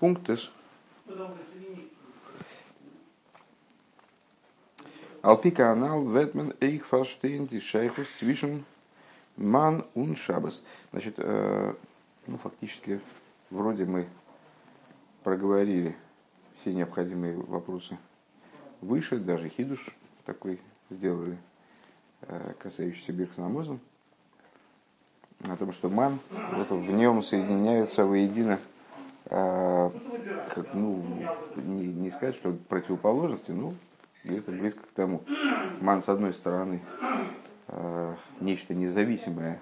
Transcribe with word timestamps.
Пунктес. 0.00 0.50
Алпика 5.20 5.72
анал 5.72 6.08
ветмен 6.08 6.54
эйх 6.58 6.86
фарштейн 6.86 7.48
шейхус 7.60 8.08
свишен 8.18 8.64
ман 9.36 9.84
ун 9.94 10.16
шабас. 10.16 10.62
Значит, 10.90 11.16
э, 11.18 11.74
ну, 12.26 12.38
фактически, 12.38 13.00
вроде 13.50 13.84
мы 13.84 14.08
проговорили 15.22 15.94
все 16.60 16.72
необходимые 16.72 17.36
вопросы 17.36 17.98
выше, 18.80 19.18
даже 19.18 19.50
хидуш 19.50 19.86
такой 20.24 20.60
сделали, 20.88 21.36
э, 22.22 22.54
касающийся 22.58 23.12
Бирхснамоза, 23.12 23.78
о 25.46 25.56
том, 25.58 25.74
что 25.74 25.90
ман, 25.90 26.20
вот 26.52 26.70
в 26.70 26.90
нем 26.90 27.22
соединяется 27.22 28.06
воедино, 28.06 28.58
как, 29.24 30.74
ну, 30.74 31.04
не, 31.56 31.86
не 31.86 32.10
сказать, 32.10 32.34
что 32.34 32.56
противоположности, 32.68 33.50
ну, 33.50 33.74
где-то 34.24 34.50
близко 34.50 34.82
к 34.82 34.92
тому. 34.94 35.22
Ман, 35.80 36.02
с 36.02 36.08
одной 36.08 36.34
стороны, 36.34 36.80
э, 37.68 38.14
нечто 38.40 38.74
независимое 38.74 39.60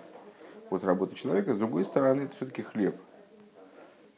от 0.70 0.84
работы 0.84 1.14
человека, 1.14 1.54
с 1.54 1.58
другой 1.58 1.84
стороны, 1.84 2.22
это 2.22 2.36
все-таки 2.36 2.62
хлеб, 2.62 2.96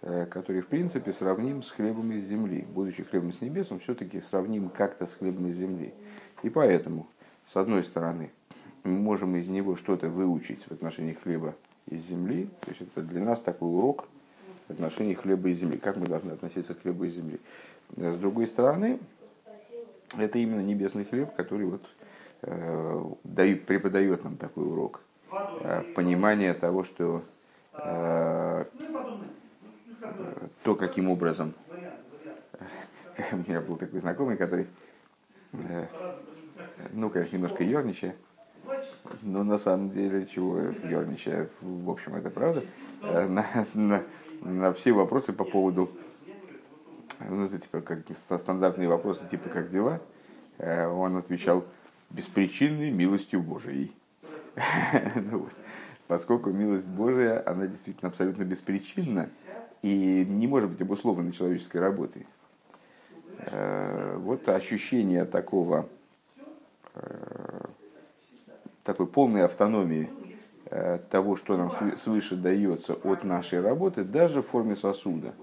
э, 0.03 0.27
который, 0.27 0.63
в 0.63 0.69
принципе, 0.69 1.13
сравним 1.13 1.63
с 1.63 1.71
хлебом 1.71 2.13
из 2.13 2.25
земли. 2.25 2.67
Будучи 2.69 3.03
хлебом 3.03 3.33
с 3.33 3.41
небес, 3.41 3.71
он 3.71 3.81
все-таки 3.81 4.21
сравним 4.21 4.69
как-то 4.69 5.07
с 5.07 5.15
хлебом 5.15 5.49
из 5.49 5.57
земли. 5.57 5.93
И 6.43 6.51
поэтому, 6.51 7.07
с 7.47 7.57
одной 7.57 7.85
стороны, 7.85 8.31
мы 8.83 8.93
можем 8.93 9.37
из 9.37 9.49
него 9.49 9.77
что-то 9.77 10.09
выучить 10.09 10.63
в 10.65 10.73
отношении 10.73 11.13
хлеба 11.13 11.55
из 11.87 12.03
земли. 12.07 12.49
То 12.61 12.71
есть 12.71 12.83
это 12.83 13.03
для 13.03 13.23
нас 13.23 13.41
такой 13.41 13.69
урок 13.69 14.09
отношении 14.73 15.15
хлеба 15.15 15.49
из 15.49 15.59
земли. 15.59 15.79
Как 15.79 15.97
мы 15.97 16.07
должны 16.07 16.33
относиться 16.33 16.75
к 16.75 16.83
хлебу 16.83 17.05
из 17.05 17.15
земли. 17.15 17.41
С 17.97 18.19
другой 18.19 18.47
стороны, 18.47 18.99
это 20.19 20.39
именно 20.39 20.61
небесный 20.61 21.05
хлеб, 21.05 21.35
который 21.35 21.67
вот, 21.67 21.83
э, 22.43 23.05
дает, 23.25 23.67
преподает 23.67 24.25
нам 24.25 24.37
такой 24.37 24.65
урок. 24.67 25.01
Э, 25.61 25.83
понимание 25.95 26.55
того, 26.55 26.85
что 26.85 27.23
э, 27.75 28.65
то, 30.63 30.75
каким 30.75 31.11
образом... 31.11 31.55
У 33.33 33.37
меня 33.37 33.61
был 33.61 33.77
такой 33.77 34.01
знакомый, 34.01 34.37
который, 34.37 34.67
э, 35.53 35.87
ну, 36.93 37.11
конечно, 37.11 37.37
немножко 37.37 37.63
ерничая, 37.63 38.15
но 39.23 39.45
на 39.45 39.59
самом 39.59 39.91
деле, 39.91 40.27
чего 40.27 40.59
ерничая, 40.59 41.49
в 41.61 41.91
общем, 41.91 42.15
это 42.15 42.31
правда, 42.31 42.63
э, 43.03 43.27
на, 43.27 43.47
на, 43.75 44.03
на 44.43 44.73
все 44.73 44.93
вопросы 44.93 45.33
по 45.33 45.45
поводу 45.45 45.91
ну, 47.29 47.45
это 47.45 47.59
типа 47.59 47.81
как 47.81 48.01
стандартные 48.39 48.89
вопросы, 48.89 49.29
типа 49.31 49.51
как 49.51 49.71
дела, 49.71 50.01
э, 50.59 50.87
он 50.87 51.17
отвечал 51.17 51.65
беспричинной 52.09 52.91
милостью 52.91 53.43
Божией. 53.43 53.93
ну, 55.15 55.41
вот. 55.41 55.53
Поскольку 56.07 56.51
милость 56.51 56.87
Божия, 56.87 57.43
она 57.47 57.67
действительно 57.67 58.09
абсолютно 58.09 58.43
беспричинна 58.45 59.29
и 59.83 60.27
не 60.29 60.47
может 60.47 60.71
быть 60.71 60.81
обусловлена 60.81 61.33
человеческой 61.33 61.79
работой. 61.79 62.27
Э, 63.39 64.17
вот 64.17 64.49
ощущение 64.49 65.25
такого, 65.25 65.89
э, 66.95 67.65
такой 68.83 69.07
полной 69.07 69.45
автономии 69.45 70.11
того, 71.11 71.37
что 71.37 71.57
нам 71.57 71.71
свыше 71.97 72.37
дается 72.37 72.95
от 72.95 73.25
нашей 73.25 73.61
работы, 73.61 74.05
даже 74.05 74.43
в 74.43 74.47
форме 74.47 74.77
сосуда– 74.77 75.35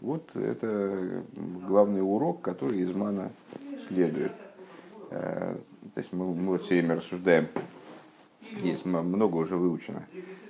вот 0.00 0.34
это 0.36 1.24
главный 1.34 2.02
урок, 2.02 2.40
который 2.40 2.80
из 2.80 2.94
мана 2.94 3.32
следует. 3.88 4.32
Э, 5.10 5.56
то 5.94 6.00
есть 6.00 6.12
мы, 6.12 6.34
мы 6.34 6.52
вот 6.52 6.64
все 6.64 6.76
время 6.76 6.96
рассуждаем, 6.96 7.48
есть 8.62 8.84
много 8.84 9.36
уже 9.36 9.56
выучено 9.56 10.06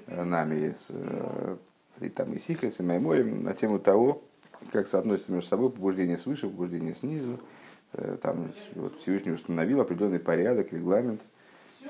э, 0.07 0.23
нами 0.23 0.75
э, 0.91 1.57
и 2.01 2.09
там 2.11 2.33
и 2.35 2.39
Сихлес, 2.39 2.79
и 2.79 2.83
Майморем 2.83 3.43
на 3.43 3.55
тему 3.55 3.79
того, 3.79 4.23
как 4.71 4.87
соотносится 4.87 5.33
между 5.33 5.49
собой 5.49 5.71
побуждение 5.71 6.19
свыше, 6.19 6.49
побуждение 6.49 6.95
снизу. 6.95 7.39
Там 8.21 8.53
вот 8.75 9.01
Всевышний 9.01 9.33
установил 9.33 9.81
определенный 9.81 10.19
порядок, 10.19 10.75
регламент 10.75 11.23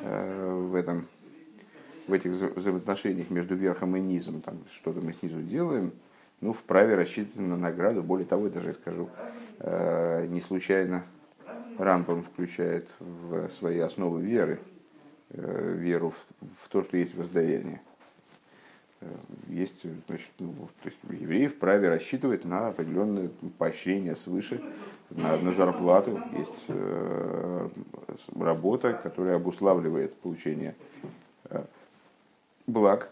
в 0.01 0.77
этом 0.77 1.09
в 2.09 2.13
этих 2.13 2.33
взаимоотношениях 2.33 3.31
между 3.31 3.55
верхом 3.55 3.97
и 3.97 4.01
низом, 4.01 4.41
там 4.41 4.59
что-то 4.75 5.01
мы 5.05 5.13
снизу 5.13 5.43
делаем, 5.43 5.93
ну, 6.41 6.53
вправе 6.53 6.95
рассчитывать 6.95 7.37
на 7.37 7.57
награду. 7.57 8.03
Более 8.03 8.27
того, 8.27 8.47
я 8.47 8.53
даже 8.53 8.73
скажу, 8.75 9.09
э, 9.59 10.27
не 10.29 10.41
случайно 10.41 11.05
Рампом 11.77 12.23
включает 12.23 12.89
в 12.99 13.49
свои 13.51 13.79
основы 13.79 14.23
веры, 14.23 14.59
э, 15.31 15.75
веру 15.77 16.15
в, 16.57 16.69
то, 16.69 16.83
что 16.83 16.97
есть 16.97 17.15
воздаяние. 17.15 17.81
Э, 19.01 19.07
есть, 19.49 19.85
значит, 20.07 20.31
ну, 20.39 20.55
то 20.83 20.89
есть 20.89 20.99
евреи 21.11 21.49
вправе 21.49 21.89
рассчитывать 21.89 22.45
на 22.45 22.69
определенное 22.69 23.31
поощрение 23.59 24.17
свыше, 24.17 24.63
на, 25.11 25.37
на 25.39 25.53
зарплату. 25.53 26.21
Есть 26.37 26.65
э, 26.69 27.69
работа, 28.39 28.93
которая 28.95 29.37
обуславливает 29.37 30.15
получение 30.15 30.75
благ 32.69 33.11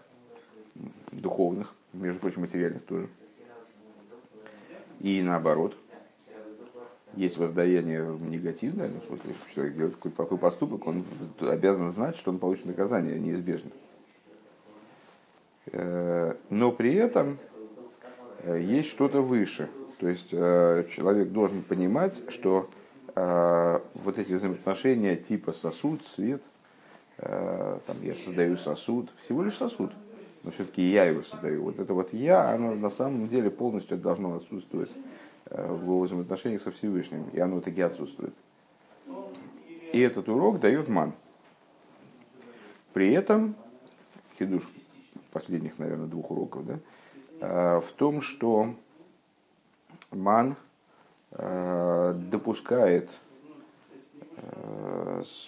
духовных 1.11 1.75
между 1.93 2.21
прочим, 2.21 2.43
материальных 2.43 2.85
тоже. 2.85 3.09
И 5.01 5.21
наоборот, 5.23 5.77
есть 7.15 7.39
воздаяние 7.39 8.05
негативное, 8.21 8.89
ну, 8.89 9.17
в 9.17 9.55
человек 9.55 9.77
делает 9.77 9.95
какой-то 9.97 10.17
плохой 10.17 10.39
поступок, 10.39 10.87
он 10.87 11.05
обязан 11.41 11.91
знать, 11.93 12.17
что 12.17 12.31
он 12.31 12.39
получит 12.39 12.67
наказание 12.67 13.19
неизбежно. 13.19 13.71
Э, 15.73 16.35
но 16.51 16.73
при 16.73 16.95
этом 16.95 17.39
э, 18.43 18.61
есть 18.61 18.91
что-то 18.91 19.23
выше. 19.23 19.69
То 19.99 20.09
есть 20.09 20.29
э, 20.33 20.85
человек 20.95 21.31
должен 21.31 21.63
понимать, 21.63 22.15
что 22.29 22.71
вот 23.15 24.19
эти 24.19 24.35
взаимоотношения 24.35 25.17
типа 25.17 25.53
сосуд, 25.55 26.07
свет, 26.07 26.43
там 27.19 27.97
я 28.03 28.15
создаю 28.15 28.57
сосуд, 28.57 29.11
всего 29.21 29.43
лишь 29.43 29.57
сосуд– 29.57 29.93
но 30.47 30.53
все-таки 30.53 30.81
я 30.81 31.07
его 31.07 31.23
создаю. 31.25 31.65
Вот 31.65 31.81
это 31.81 31.93
вот 31.93 32.15
я, 32.15 32.51
оно 32.53 32.77
на 32.77 32.89
самом 32.89 33.27
деле 33.27 33.51
полностью 33.51 33.99
должно 33.99 34.37
отсутствовать 34.37 34.93
э, 35.47 35.73
в 35.73 36.05
взаимоотношениях 36.05 36.63
со 36.63 36.71
Всевышним, 36.71 37.29
и 37.33 37.41
оно 37.41 37.61
таки 37.61 37.81
отсутствует. 37.81 38.33
И 39.93 39.99
этот 39.99 40.29
урок 40.29 40.61
дает 40.61 40.87
ман. 40.87 41.15
При 42.93 43.11
этом, 43.13 43.57
хидуш 44.39 44.63
последних, 45.33 45.81
наверное, 45.81 46.07
двух 46.07 46.31
уроков, 46.31 46.65
да, 46.65 46.79
э, 47.41 47.81
в 47.81 47.91
том, 47.93 48.21
что 48.21 48.73
ман 50.13 50.55
э, 51.33 52.15
допускает 52.31 53.11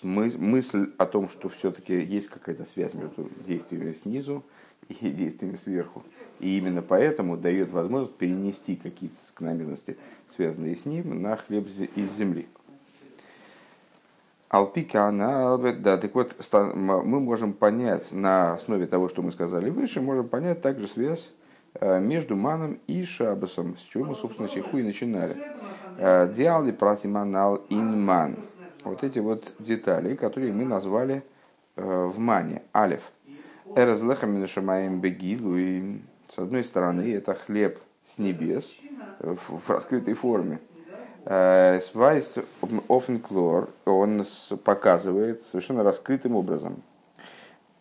мысль 0.02 0.90
о 0.96 1.06
том, 1.06 1.28
что 1.28 1.48
все-таки 1.48 2.00
есть 2.00 2.28
какая-то 2.28 2.64
связь 2.64 2.94
между 2.94 3.30
действиями 3.46 3.92
снизу 3.92 4.44
и 4.88 4.94
действиями 5.10 5.56
сверху. 5.56 6.02
И 6.40 6.58
именно 6.58 6.82
поэтому 6.82 7.36
дает 7.36 7.70
возможность 7.70 8.16
перенести 8.16 8.76
какие-то 8.76 9.16
закономерности, 9.26 9.96
связанные 10.34 10.76
с 10.76 10.86
ним, 10.86 11.20
на 11.22 11.36
хлеб 11.36 11.66
из 11.66 12.12
земли. 12.12 12.46
Алпика 14.48 15.06
она, 15.06 15.58
да, 15.58 15.98
так 15.98 16.14
вот, 16.14 16.34
мы 16.52 17.20
можем 17.20 17.52
понять 17.52 18.12
на 18.12 18.54
основе 18.54 18.86
того, 18.86 19.10
что 19.10 19.20
мы 19.20 19.30
сказали 19.30 19.68
выше, 19.68 20.00
можем 20.00 20.26
понять 20.26 20.62
также 20.62 20.88
связь 20.88 21.30
э, 21.74 22.00
между 22.00 22.34
маном 22.34 22.78
и 22.86 23.04
шабасом, 23.04 23.76
с 23.76 23.82
чего 23.82 24.06
мы, 24.06 24.14
собственно, 24.14 24.48
сиху 24.48 24.78
и 24.78 24.82
начинали. 24.82 25.36
Э, 25.98 26.32
диалли 26.34 26.70
пратиманал 26.72 27.62
инман. 27.68 28.36
Вот 28.88 29.04
эти 29.04 29.18
вот 29.18 29.52
детали, 29.58 30.14
которые 30.14 30.50
мы 30.50 30.64
назвали 30.64 31.22
э, 31.76 32.04
в 32.06 32.18
мане, 32.18 32.62
алиф– 32.74 33.02
Эразлехам 33.76 34.34
Минашамаем 34.34 35.00
Бегилу. 35.00 35.58
И 35.58 35.98
с 36.34 36.38
одной 36.38 36.64
стороны, 36.64 37.12
это 37.12 37.34
хлеб 37.34 37.78
с 38.06 38.16
небес 38.16 38.72
в 39.20 39.68
раскрытой 39.68 40.14
форме. 40.14 40.58
Э, 41.26 41.80
Свайст 41.80 42.38
Офенклор, 42.88 43.68
он 43.84 44.24
показывает 44.64 45.44
совершенно 45.44 45.82
раскрытым 45.82 46.34
образом. 46.34 46.82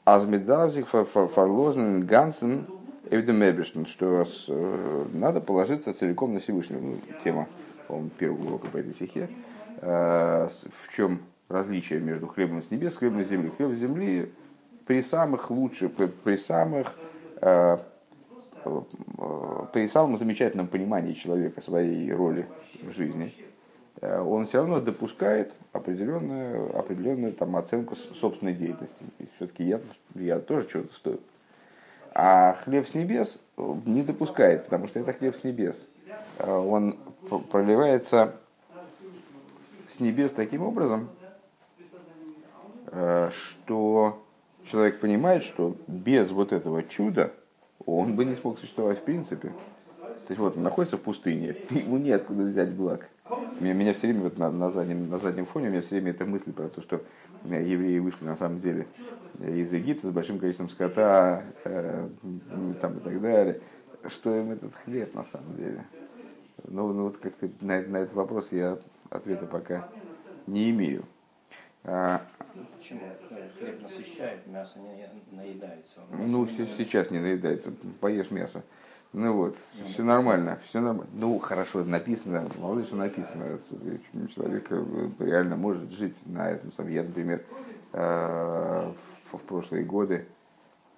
Азмедаравзик 0.04 0.88
фарлозен 0.88 2.06
гансен 2.06 2.65
эвдемебешн, 3.09 3.86
что 3.86 4.27
э, 4.50 5.06
надо 5.13 5.39
положиться 5.39 5.94
целиком 5.94 6.33
на 6.33 6.42
Всевышнего. 6.42 6.81
Ну, 6.81 6.98
тема, 7.24 7.48
по-моему, 7.88 8.09
первого 8.09 8.48
урока 8.48 8.68
по 8.68 8.75
этой 8.75 8.94
стихе. 8.94 9.30
Э, 9.79 10.47
в 10.50 10.95
чем 10.95 11.19
различие 11.50 12.00
между 12.00 12.27
хлебом 12.27 12.63
с 12.63 12.71
небес 12.71 12.95
и 12.95 12.97
хлебом 12.97 13.24
с 13.24 13.27
земли? 13.27 13.51
Хлеб 13.56 13.71
с 13.75 13.79
земли 13.79 14.31
при 14.85 15.01
самых 15.01 15.51
лучших, 15.51 15.91
при, 15.94 16.35
самых 16.35 16.95
э, 17.41 17.77
при 19.71 19.88
самом 19.88 20.18
замечательном 20.18 20.68
понимании 20.68 21.13
человека 21.13 21.62
своей 21.62 22.12
роли 22.12 22.47
в 22.81 22.91
жизни, 22.91 23.33
он 24.01 24.45
все 24.45 24.59
равно 24.59 24.81
допускает 24.81 25.53
определенную, 25.71 26.77
определенную 26.77 27.33
там, 27.33 27.56
оценку 27.56 27.95
собственной 27.95 28.53
деятельности. 28.53 29.03
все-таки 29.38 29.63
я, 29.63 29.80
я 30.15 30.39
тоже 30.39 30.68
чего-то 30.68 30.94
стою. 30.94 31.19
А 32.13 32.53
хлеб 32.63 32.88
с 32.88 32.94
небес 32.94 33.39
не 33.57 34.03
допускает, 34.03 34.65
потому 34.65 34.88
что 34.88 35.00
это 35.00 35.13
хлеб 35.13 35.35
с 35.35 35.44
небес. 35.44 35.88
Он 36.39 36.97
проливается 37.50 38.35
с 39.89 39.99
небес 39.99 40.31
таким 40.31 40.63
образом, 40.63 41.09
что 42.91 44.23
человек 44.65 44.99
понимает, 44.99 45.43
что 45.43 45.75
без 45.87 46.31
вот 46.31 46.53
этого 46.53 46.83
чуда 46.83 47.33
он 47.85 48.15
бы 48.15 48.25
не 48.25 48.35
смог 48.35 48.59
существовать 48.59 48.99
в 48.99 49.03
принципе. 49.03 49.49
То 50.27 50.33
есть 50.33 50.39
вот 50.39 50.57
он 50.57 50.63
находится 50.63 50.97
в 50.97 51.01
пустыне, 51.01 51.55
ему 51.69 51.97
неоткуда 51.97 52.43
взять 52.43 52.71
благ. 52.71 53.07
Меня, 53.59 53.73
меня 53.73 53.93
все 53.93 54.07
время 54.07 54.23
вот 54.23 54.37
на, 54.37 54.51
на, 54.51 54.71
заднем, 54.71 55.09
на 55.09 55.17
заднем 55.19 55.45
фоне 55.45 55.67
у 55.67 55.71
меня 55.71 55.81
все 55.81 55.95
время 55.95 56.11
эта 56.11 56.25
мысль 56.25 56.51
про 56.51 56.67
то, 56.67 56.81
что 56.81 57.01
евреи 57.43 57.99
вышли 57.99 58.25
на 58.25 58.35
самом 58.35 58.59
деле 58.59 58.87
из 59.39 59.71
Египта 59.71 60.07
с 60.07 60.11
большим 60.11 60.39
количеством 60.39 60.69
скота 60.69 61.43
э, 61.63 62.09
там, 62.81 62.97
и 62.97 62.99
так 63.01 63.21
далее. 63.21 63.61
Что 64.07 64.35
им 64.35 64.51
этот 64.51 64.73
хлеб 64.75 65.13
на 65.13 65.23
самом 65.23 65.55
деле? 65.55 65.85
Ну, 66.67 66.91
ну 66.93 67.03
вот 67.03 67.17
как-то 67.17 67.49
на, 67.61 67.81
на 67.81 67.97
этот 67.97 68.13
вопрос 68.13 68.51
я 68.51 68.77
ответа 69.09 69.45
пока 69.45 69.83
не 70.45 70.71
имею. 70.71 71.04
А, 71.83 72.21
Почему? 72.77 73.01
Хлеб 73.59 73.81
насыщает, 73.81 74.48
мясо 74.48 74.80
не 74.80 75.06
наедается. 75.36 76.00
Ну, 76.12 76.48
сейчас 76.48 77.12
не 77.12 77.19
наедается, 77.19 77.71
поешь 78.00 78.31
мясо. 78.31 78.63
Ну 79.13 79.33
вот, 79.33 79.57
ну, 79.80 79.88
все 79.88 80.04
нормально, 80.04 80.59
все 80.68 80.80
нормально. 80.80 81.12
Ну, 81.13 81.39
хорошо, 81.39 81.83
написано, 81.83 82.48
мало 82.59 82.80
ли 82.80 82.86
что 82.86 82.98
написано. 82.98 83.59
Человек 84.36 84.68
э, 84.69 85.09
реально 85.19 85.56
может 85.56 85.92
жить 85.92 86.15
на 86.25 86.50
этом 86.51 86.71
самом. 86.74 86.92
Я, 86.92 87.04
например, 87.04 87.44
э, 87.94 88.92
в, 89.31 89.38
в 89.38 89.42
прошлые 89.42 89.86
годы, 89.86 90.27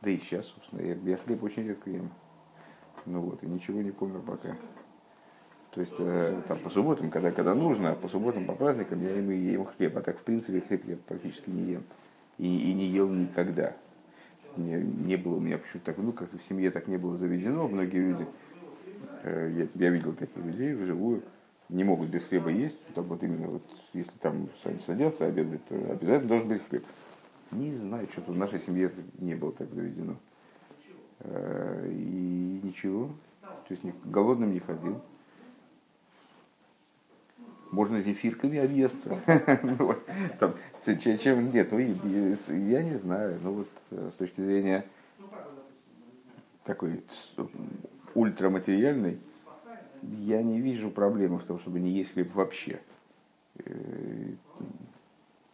да 0.02 0.10
и 0.10 0.18
сейчас, 0.18 0.48
собственно, 0.48 0.82
я, 0.82 0.96
я 0.96 1.18
хлеб 1.18 1.44
очень 1.44 1.68
редко 1.68 1.90
ем. 1.90 2.10
Ну 3.06 3.22
вот, 3.22 3.44
и 3.44 3.48
ничего 3.48 3.82
не 3.82 3.92
помню 3.92 4.22
пока. 4.22 4.56
То 5.72 5.82
есть 5.82 5.96
э, 6.00 6.42
там, 6.48 6.58
по 6.60 6.70
субботам, 6.70 7.12
когда, 7.12 7.32
когда 7.32 7.54
нужно, 7.54 7.92
а 7.92 7.96
по 7.96 8.08
субботам, 8.08 8.46
по 8.46 8.54
праздникам 8.54 9.04
я 9.04 9.16
ем, 9.16 9.30
ем 9.30 9.66
хлеб. 9.66 9.98
А 9.98 10.02
так, 10.02 10.18
в 10.18 10.24
принципе, 10.24 10.62
хлеб 10.62 10.84
я 10.88 10.98
практически 10.98 11.50
не 11.50 11.74
ем. 11.74 11.84
И, 12.40 12.72
и 12.72 12.74
не 12.74 12.86
ел 12.86 13.08
никогда. 13.08 13.76
Не, 14.58 14.82
не 14.82 15.16
было 15.16 15.36
у 15.36 15.40
меня 15.40 15.60
почему-то 15.60 15.86
так, 15.86 15.98
ну, 15.98 16.12
как-то 16.12 16.38
в 16.38 16.44
семье 16.44 16.72
так 16.72 16.88
не 16.88 16.98
было 16.98 17.18
заведено. 17.18 17.68
Многие 17.68 18.00
люди, 18.00 18.26
э, 19.24 19.52
я, 19.56 19.68
я 19.76 19.90
видел 19.92 20.14
таких 20.14 20.44
людей 20.44 20.74
вживую, 20.74 21.22
не 21.70 21.84
могут 21.84 22.10
без 22.10 22.24
хлеба 22.26 22.50
есть. 22.50 22.80
Так 22.96 23.06
вот 23.06 23.22
именно 23.22 23.48
вот, 23.48 23.64
если 23.94 24.18
там 24.20 24.50
садятся 24.88 25.28
обедать, 25.28 25.64
то 25.66 25.76
обязательно 25.76 26.30
должен 26.30 26.48
быть 26.48 26.68
хлеб. 26.68 26.84
Не 27.52 27.74
знаю, 27.74 28.08
что-то 28.12 28.32
в 28.32 28.38
нашей 28.38 28.60
семье 28.60 28.92
не 29.20 29.36
было 29.36 29.52
так 29.52 29.72
заведено. 29.72 30.16
Э, 31.20 31.88
и 31.92 32.60
ничего. 32.64 33.12
То 33.42 33.76
есть 33.76 33.84
голодным 34.06 34.52
не 34.52 34.60
ходил 34.60 35.00
можно 37.72 38.02
зефирками 38.02 38.60
объесться. 38.60 39.20
Ну 39.64 39.86
чем 41.18 41.52
нет, 41.52 41.72
ну, 41.72 41.80
я 41.80 42.84
не 42.84 42.96
знаю. 42.98 43.40
Ну 43.44 43.52
вот 43.52 43.68
э, 43.92 44.10
с 44.14 44.16
точки 44.16 44.42
зрения 44.42 44.86
такой 46.64 47.04
ультраматериальной, 48.16 49.18
я 50.02 50.42
не 50.42 50.60
вижу 50.60 50.90
проблемы 50.90 51.40
в 51.40 51.44
том, 51.44 51.60
чтобы 51.60 51.80
не 51.80 51.92
есть 51.92 52.14
хлеб 52.14 52.34
вообще. 52.34 52.80
Э, 53.66 53.72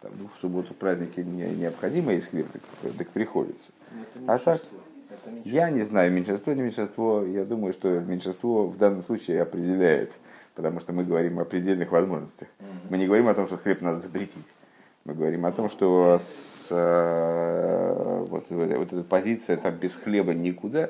там, 0.01 0.11
ну, 0.19 0.29
в 0.35 0.39
субботу 0.39 0.73
праздники 0.73 1.19
не, 1.21 1.50
необходимо 1.56 2.13
есть 2.13 2.29
хлеб, 2.29 2.47
так, 2.51 2.61
так 2.97 3.09
приходится. 3.09 3.71
А 4.27 4.38
так, 4.38 4.61
я 5.44 5.71
не 5.71 5.81
знаю, 5.81 6.11
меньшинство, 6.11 6.53
не 6.53 6.61
меньшинство, 6.61 7.23
я 7.23 7.45
думаю, 7.45 7.73
что 7.73 8.00
меньшинство 8.00 8.68
в 8.68 8.77
данном 8.77 9.03
случае 9.03 9.41
определяет 9.41 10.11
потому 10.56 10.80
что 10.80 10.94
мы 10.94 11.04
говорим 11.04 11.40
о 11.40 11.46
предельных 11.46 11.92
возможностях. 11.92 12.48
Мы 12.90 12.98
не 12.98 13.06
говорим 13.06 13.28
о 13.28 13.34
том, 13.34 13.48
что 13.48 13.57
хлеб 13.57 13.81
надо 13.81 14.00
запретить. 14.00 14.48
Мы 15.04 15.13
говорим 15.13 15.46
о 15.46 15.52
том, 15.52 15.69
что 15.69 16.19
с, 16.19 16.68
э, 16.72 18.25
вот, 18.28 18.50
вот 18.50 18.94
эта 18.94 19.04
позиция 19.04 19.57
там 19.57 19.75
без 19.75 19.96
хлеба 19.96 20.34
никуда, 20.34 20.90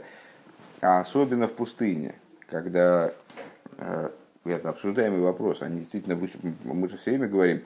а 0.82 1.02
особенно 1.02 1.48
в 1.48 1.54
пустыне, 1.54 2.16
когда 2.48 3.12
э, 3.78 4.10
это 4.46 4.70
обсуждаемый 4.70 5.20
вопрос, 5.20 5.62
они 5.62 5.80
действительно, 5.80 6.16
мы 6.64 6.90
же 6.90 6.98
все 6.98 7.12
время 7.12 7.28
говорим, 7.28 7.62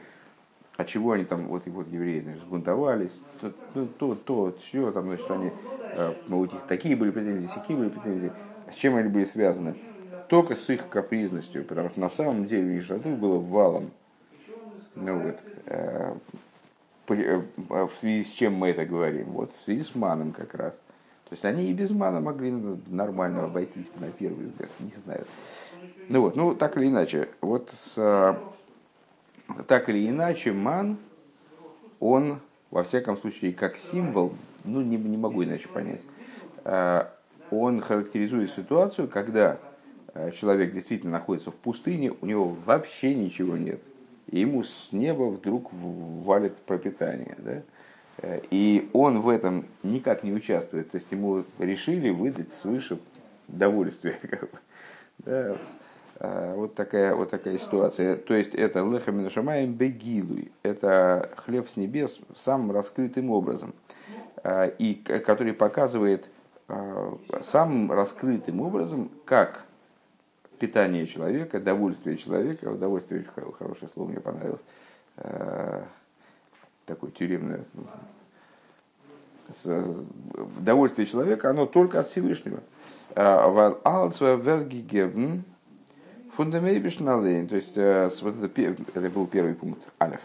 а 0.78 0.86
чего 0.86 1.12
они 1.12 1.25
там, 1.25 1.48
вот, 1.48 1.68
и 1.68 1.69
вот 1.69 1.88
евреи, 1.90 2.22
значит, 2.22 2.42
сбунтовались, 2.42 3.19
то, 3.42 3.54
то, 3.74 3.86
то, 3.86 4.16
то 4.16 4.57
все, 4.62 4.92
там, 4.92 5.06
значит, 5.07 5.30
они, 5.30 5.51
э, 5.94 6.13
у 6.30 6.46
них 6.46 6.62
такие 6.68 6.96
были 6.96 7.12
претензии, 7.12 7.50
такие 7.54 7.78
были 7.78 7.90
претензии, 7.90 8.31
с 8.72 8.75
чем 8.75 8.96
они 8.96 9.10
были 9.10 9.25
связаны? 9.25 9.75
Только 10.29 10.55
с 10.55 10.69
их 10.69 10.87
капризностью, 10.89 11.65
потому 11.65 11.89
что 11.89 11.99
на 11.99 12.09
самом 12.09 12.45
деле 12.45 12.77
их 12.77 12.83
жады 12.83 13.09
было 13.09 13.39
валом. 13.39 13.91
Ну 14.95 15.19
вот, 15.19 15.39
э, 15.65 16.13
э, 17.07 17.41
в 17.67 17.91
связи 17.99 18.23
с 18.23 18.29
чем 18.29 18.53
мы 18.53 18.69
это 18.69 18.85
говорим? 18.85 19.31
Вот 19.31 19.51
в 19.53 19.63
связи 19.63 19.83
с 19.83 19.95
маном 19.95 20.31
как 20.31 20.53
раз. 20.53 20.73
То 20.73 21.33
есть 21.33 21.45
они 21.45 21.69
и 21.69 21.73
без 21.73 21.89
мана 21.89 22.21
могли 22.21 22.51
нормально 22.87 23.45
обойтись 23.45 23.89
на 23.99 24.11
первый 24.11 24.45
взгляд, 24.45 24.69
не 24.79 24.91
знаю. 24.91 25.25
Ну 26.09 26.21
вот, 26.21 26.35
ну 26.35 26.53
так 26.53 26.77
или 26.77 26.87
иначе, 26.87 27.29
вот 27.41 27.71
с, 27.71 28.37
так 29.67 29.89
или 29.89 30.09
иначе 30.09 30.53
ман, 30.53 30.97
он 31.99 32.39
во 32.69 32.83
всяком 32.83 33.17
случае 33.17 33.53
как 33.53 33.77
символ, 33.77 34.33
ну 34.63 34.81
не, 34.81 34.97
не 34.97 35.17
могу 35.17 35.43
иначе 35.43 35.67
понять, 35.67 36.01
э, 36.65 37.05
он 37.51 37.81
характеризует 37.81 38.51
ситуацию, 38.51 39.07
когда 39.07 39.57
Э, 39.57 39.69
человек 40.39 40.73
действительно 40.73 41.13
находится 41.13 41.51
в 41.51 41.56
пустыне, 41.56 42.13
у 42.21 42.25
него 42.25 42.56
вообще 42.65 43.13
ничего 43.13 43.57
нет. 43.57 43.79
И 44.31 44.41
ему 44.41 44.63
с 44.63 44.89
неба 44.91 45.23
вдруг 45.23 45.69
валит 45.71 46.56
пропитание. 46.57 47.35
Да? 47.39 47.61
Э, 48.17 48.41
и 48.51 48.89
он 48.94 49.21
в 49.21 49.29
этом 49.29 49.65
никак 49.83 50.23
не 50.23 50.31
участвует. 50.31 50.91
То 50.91 50.97
есть 50.97 51.11
ему 51.11 51.45
решили 51.57 52.09
выдать 52.09 52.53
свыше 52.53 53.00
довольствие. 53.47 54.19
Да? 55.25 55.57
Э, 56.19 56.53
вот 56.55 56.75
такая, 56.75 57.13
вот 57.13 57.29
такая 57.29 57.57
ситуация. 57.57 58.15
То 58.15 58.34
есть 58.34 58.55
это 58.55 58.79
лехаминашамаем 58.79 59.74
бегилуй. 59.74 60.51
Это 60.63 61.29
хлеб 61.36 61.67
с 61.67 61.75
небес 61.75 62.17
самым 62.38 62.72
раскрытым 62.72 63.29
образом. 63.29 63.74
И 64.77 65.03
который 65.05 65.51
показывает 65.51 66.25
самым 67.41 67.91
раскрытым 67.91 68.62
образом, 68.62 69.12
как 69.25 69.65
питание 70.60 71.08
человека, 71.08 71.60
довольствие 71.60 72.18
человека, 72.18 72.66
удовольствие 72.66 73.25
хорошее 73.58 73.89
слово 73.94 74.10
мне 74.10 74.20
понравилось, 74.20 74.62
э, 75.18 75.84
такое 76.86 77.12
тюремное, 77.12 77.63
довольствие 80.60 81.08
человека, 81.08 81.50
оно 81.50 81.66
только 81.66 82.00
от 82.00 82.08
Всевышнего. 82.08 82.60
Э, 83.16 83.50
то 87.48 87.56
есть 87.56 87.75
э, 87.75 88.10
вот 88.22 88.44
это, 88.44 88.75
это 88.94 89.10
был 89.10 89.28
первый 89.28 89.56
пункт, 89.56 89.82
алиф. 90.01 90.22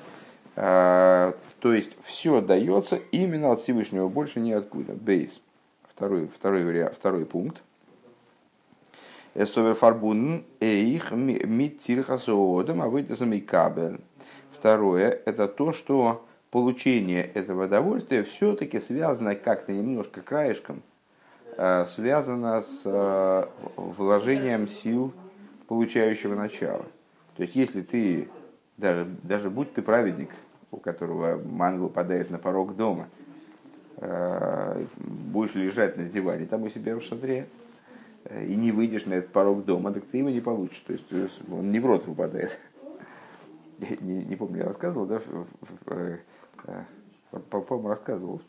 То 0.56 1.72
есть 1.72 1.96
все 2.02 2.40
дается 2.40 3.00
именно 3.10 3.50
от 3.52 3.62
Всевышнего, 3.62 4.08
больше 4.08 4.38
ниоткуда. 4.38 4.92
Бейс. 4.92 5.40
Второй, 5.88 6.28
второй, 6.28 6.64
вариант, 6.64 6.94
второй 6.96 7.24
пункт. 7.24 7.62
Эсовер 9.34 9.74
фарбунен 9.74 10.44
эйх 10.60 11.10
мит 11.10 11.82
тирхасоодом, 11.82 12.82
а 12.82 12.88
выйдет 12.88 13.18
кабель. 13.44 14.00
Второе, 14.56 15.20
это 15.24 15.48
то, 15.48 15.72
что 15.72 16.24
получение 16.52 17.24
этого 17.24 17.64
удовольствия 17.64 18.22
все-таки 18.22 18.78
связано 18.78 19.34
как-то 19.34 19.72
немножко 19.72 20.20
краешком, 20.20 20.82
э, 21.56 21.84
связано 21.86 22.62
с 22.62 22.82
э, 22.84 23.46
вложением 23.76 24.68
сил 24.68 25.12
получающего 25.66 26.36
начала. 26.36 26.86
То 27.36 27.42
есть, 27.42 27.56
если 27.56 27.82
ты, 27.82 28.28
даже, 28.76 29.04
даже 29.24 29.50
будь 29.50 29.74
ты 29.74 29.82
праведник, 29.82 30.30
у 30.70 30.76
которого 30.76 31.42
ман 31.44 31.80
выпадает 31.80 32.30
на 32.30 32.38
порог 32.38 32.76
дома, 32.76 33.08
э, 33.96 34.84
будешь 34.96 35.56
лежать 35.56 35.96
на 35.96 36.04
диване 36.04 36.46
там 36.46 36.62
у 36.62 36.68
себя 36.68 36.94
в 36.94 37.02
шатре, 37.02 37.48
и 38.30 38.54
не 38.54 38.72
выйдешь 38.72 39.06
на 39.06 39.14
этот 39.14 39.32
порог 39.32 39.64
дома, 39.64 39.92
так 39.92 40.04
ты 40.06 40.18
его 40.18 40.30
не 40.30 40.40
получишь. 40.40 40.80
То 40.86 40.92
есть 40.92 41.12
он 41.50 41.70
не 41.70 41.80
в 41.80 41.86
рот 41.86 42.06
выпадает. 42.06 42.58
Не, 44.00 44.24
не 44.24 44.36
помню, 44.36 44.58
я 44.58 44.66
рассказывал, 44.66 45.04
да, 45.06 45.20
э, 45.86 46.18
по-моему, 47.50 47.88
рассказывал 47.88 48.40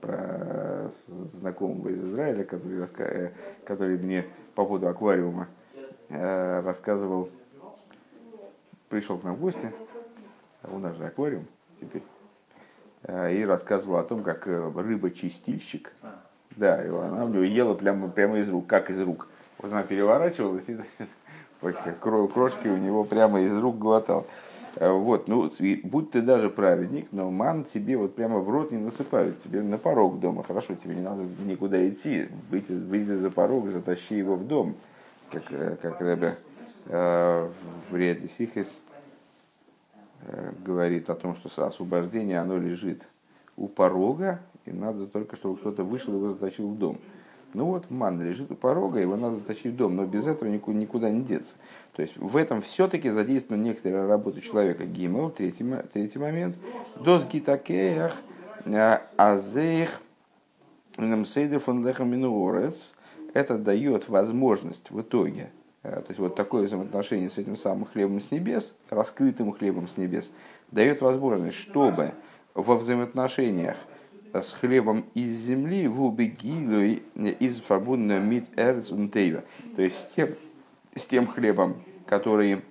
про 0.00 0.90
знакомого 1.34 1.90
из 1.90 2.02
Израиля, 2.02 2.44
который, 2.44 3.30
который 3.64 3.98
мне 3.98 4.24
по 4.54 4.64
поводу 4.64 4.88
аквариума 4.88 5.48
рассказывал, 6.08 7.28
пришел 8.88 9.18
к 9.18 9.24
нам 9.24 9.36
в 9.36 9.40
гости, 9.40 9.70
у 10.64 10.78
нас 10.78 10.96
же 10.96 11.04
аквариум 11.04 11.46
теперь, 11.78 12.02
и 13.06 13.44
рассказывал 13.44 13.98
о 13.98 14.02
том, 14.02 14.22
как 14.22 14.46
рыба-чистильщик, 14.46 15.92
да, 16.56 16.82
и 16.84 16.88
она 16.88 17.24
у 17.24 17.28
него 17.28 17.42
ела 17.42 17.74
прямо, 17.74 18.08
прямо 18.08 18.38
из 18.38 18.48
рук, 18.48 18.66
как 18.66 18.90
из 18.90 19.00
рук. 19.00 19.28
Вот 19.58 19.72
она 19.72 19.82
переворачивалась 19.82 20.68
и 20.68 20.78
крошки 22.00 22.68
у 22.68 22.76
него 22.76 23.04
прямо 23.04 23.40
из 23.40 23.56
рук 23.56 23.78
глотал. 23.78 24.26
Э, 24.76 24.90
вот, 24.90 25.28
ну, 25.28 25.50
будь 25.84 26.10
ты 26.10 26.22
даже 26.22 26.48
праведник, 26.48 27.08
но 27.12 27.30
ман 27.30 27.64
тебе 27.64 27.96
вот 27.96 28.14
прямо 28.14 28.38
в 28.38 28.48
рот 28.48 28.70
не 28.70 28.78
насыпают, 28.78 29.42
тебе 29.42 29.62
на 29.62 29.78
порог 29.78 30.20
дома. 30.20 30.42
Хорошо, 30.42 30.74
тебе 30.74 30.94
не 30.94 31.02
надо 31.02 31.24
никуда 31.44 31.88
идти, 31.88 32.28
выйти, 32.50 32.72
выйди 32.72 33.12
за 33.12 33.30
порог, 33.30 33.70
затащи 33.70 34.16
его 34.16 34.36
в 34.36 34.46
дом, 34.46 34.76
как, 35.30 35.44
э, 35.50 35.76
как 35.80 36.00
Рэбе 36.00 36.36
э, 36.86 37.48
в 37.90 37.96
Реде 37.96 38.28
Сихес 38.28 38.80
э, 40.22 40.52
говорит 40.64 41.10
о 41.10 41.14
том, 41.14 41.36
что 41.36 41.66
освобождение, 41.66 42.38
оно 42.38 42.56
лежит 42.56 43.02
у 43.60 43.68
порога, 43.68 44.40
и 44.64 44.72
надо 44.72 45.06
только, 45.06 45.36
чтобы 45.36 45.56
кто-то 45.58 45.84
вышел 45.84 46.14
и 46.14 46.16
его 46.16 46.30
затащил 46.30 46.68
в 46.68 46.78
дом. 46.78 46.98
Ну 47.52 47.66
вот, 47.66 47.90
ман 47.90 48.20
лежит 48.20 48.50
у 48.50 48.54
порога, 48.54 49.00
его 49.00 49.16
надо 49.16 49.36
затащить 49.36 49.72
в 49.72 49.76
дом, 49.76 49.96
но 49.96 50.06
без 50.06 50.26
этого 50.26 50.48
никуда, 50.48 51.10
не 51.10 51.22
деться. 51.22 51.52
То 51.94 52.02
есть 52.02 52.16
в 52.16 52.36
этом 52.36 52.62
все-таки 52.62 53.10
задействована 53.10 53.62
некоторая 53.62 54.06
работа 54.06 54.40
человека. 54.40 54.86
Гимел, 54.86 55.30
третий, 55.30 55.66
третий 55.92 56.18
момент. 56.18 56.56
Дос 57.04 57.26
гитакеях 57.26 58.16
а, 58.66 59.02
азеих 59.16 60.00
намсейдер 60.96 61.58
фон 61.60 61.86
лехам 61.86 62.14
Это 63.34 63.58
дает 63.58 64.08
возможность 64.08 64.90
в 64.90 65.00
итоге, 65.00 65.50
э, 65.82 65.90
то 65.90 66.06
есть 66.08 66.20
вот 66.20 66.36
такое 66.36 66.66
взаимоотношение 66.66 67.30
с 67.30 67.38
этим 67.38 67.56
самым 67.56 67.86
хлебом 67.86 68.20
с 68.20 68.30
небес, 68.30 68.74
раскрытым 68.90 69.52
хлебом 69.52 69.88
с 69.88 69.96
небес, 69.96 70.30
дает 70.70 71.00
возможность, 71.00 71.56
чтобы 71.56 72.12
во 72.54 72.76
взаимоотношениях 72.76 73.76
с 74.32 74.52
хлебом 74.52 75.04
из 75.14 75.30
земли 75.38 75.88
в 75.88 76.02
убегилу 76.02 76.80
из 77.16 77.60
фарбунна 77.60 78.18
мит 78.18 78.46
эрц 78.56 78.88
То 78.88 79.82
есть 79.82 79.96
с 79.96 80.14
тем, 80.14 80.30
с 80.94 81.06
тем 81.06 81.26
хлебом, 81.26 81.76
который 82.06 82.62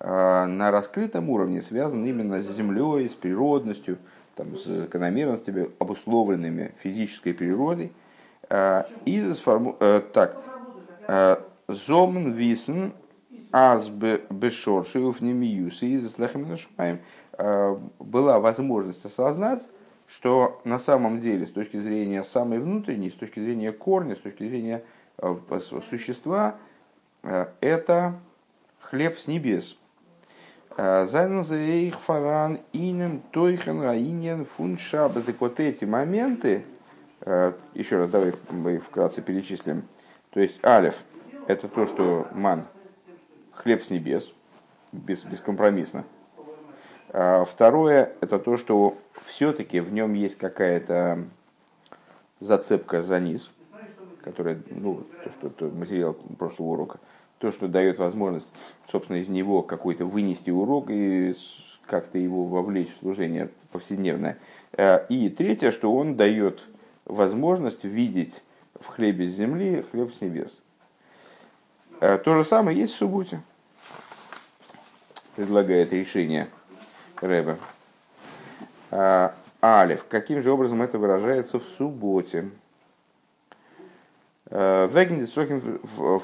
э, 0.00 0.46
на 0.46 0.70
раскрытом 0.70 1.30
уровне 1.30 1.62
связан 1.62 2.04
именно 2.04 2.42
с 2.42 2.56
землей, 2.56 3.08
с 3.08 3.14
природностью, 3.14 3.98
там, 4.34 4.58
с 4.58 4.64
закономерностями, 4.64 5.70
обусловленными 5.78 6.72
физической 6.82 7.32
природой. 7.32 7.92
Э, 8.48 8.84
и 9.04 9.32
сформу... 9.32 9.76
Э, 9.80 10.00
так, 10.12 10.36
Зомн 11.68 12.32
висен 12.32 12.92
аз 13.52 13.88
бешорши 13.88 15.00
уфнемиюс 15.00 15.82
из 15.82 16.18
лехаминашмаем 16.18 16.98
была 17.38 18.40
возможность 18.40 19.04
осознать, 19.04 19.68
что 20.08 20.60
на 20.64 20.78
самом 20.78 21.20
деле 21.20 21.46
с 21.46 21.50
точки 21.50 21.80
зрения 21.80 22.24
самой 22.24 22.58
внутренней, 22.58 23.10
с 23.10 23.14
точки 23.14 23.38
зрения 23.38 23.72
корня, 23.72 24.16
с 24.16 24.18
точки 24.18 24.48
зрения 24.48 24.82
существа, 25.90 26.56
Э, 27.22 27.46
это 27.60 28.14
хлеб 28.80 29.18
с 29.18 29.26
небес. 29.26 29.76
Э, 30.76 31.06
фаран 32.06 32.60
инем 32.72 33.22
тойхен 33.32 33.82
раинен 33.82 34.44
фун 34.44 34.78
шаббат. 34.78 35.26
Так 35.26 35.40
вот 35.40 35.60
эти 35.60 35.84
моменты, 35.84 36.64
э, 37.22 37.52
еще 37.74 37.98
раз 37.98 38.10
давай 38.10 38.32
мы 38.50 38.78
вкратце 38.78 39.22
перечислим. 39.22 39.82
То 40.30 40.40
есть 40.40 40.64
алиф– 40.64 40.94
это 41.48 41.68
то, 41.68 41.86
что 41.86 42.28
ман– 42.32 42.64
хлеб 43.52 43.82
с 43.82 43.90
небес, 43.90 44.30
без, 44.92 45.24
бескомпромиссно. 45.24 46.04
А 47.10 47.44
второе– 47.44 48.12
это 48.20 48.38
то, 48.38 48.56
что 48.56 48.96
все-таки 49.26 49.80
в 49.80 49.92
нем 49.92 50.14
есть 50.14 50.36
какая-то 50.36 51.24
зацепка 52.40 53.02
за 53.02 53.20
низ, 53.20 53.50
которая, 54.22 54.60
ну, 54.70 55.06
то, 55.24 55.30
что, 55.30 55.50
то 55.50 55.64
материал 55.66 56.14
прошлого 56.38 56.68
урока– 56.68 56.98
то, 57.38 57.52
что 57.52 57.68
дает 57.68 57.98
возможность, 57.98 58.48
собственно, 58.90 59.18
из 59.18 59.28
него 59.28 59.62
какой-то 59.62 60.04
вынести 60.04 60.50
урок 60.50 60.86
и 60.90 61.34
как-то 61.86 62.18
его 62.18 62.44
вовлечь 62.44 62.94
в 62.96 62.98
служение 62.98 63.50
повседневное. 63.72 64.38
Э, 64.72 65.06
и 65.08 65.28
третье, 65.30 65.70
что 65.70 65.94
он 65.94 66.16
дает 66.16 66.62
возможность 67.04 67.84
видеть 67.84 68.42
в 68.78 68.86
хлебе 68.86 69.28
с 69.28 69.34
земли 69.34 69.84
хлеб 69.90 70.12
с 70.12 70.20
небес. 70.20 70.60
Э, 72.00 72.18
то 72.18 72.34
же 72.34 72.44
самое 72.44 72.78
есть 72.78 72.94
в 72.94 72.98
субботе. 72.98 73.40
Предлагает 75.36 75.92
решение 75.92 76.48
Рэба. 77.20 77.58
Э, 78.90 79.30
Алиф. 79.62 80.04
Каким 80.08 80.40
же 80.42 80.50
образом 80.50 80.82
это 80.82 80.98
выражается 80.98 81.58
в 81.58 81.64
субботе? 81.64 82.50
Веген 84.50 85.20
Дисохин 85.20 85.78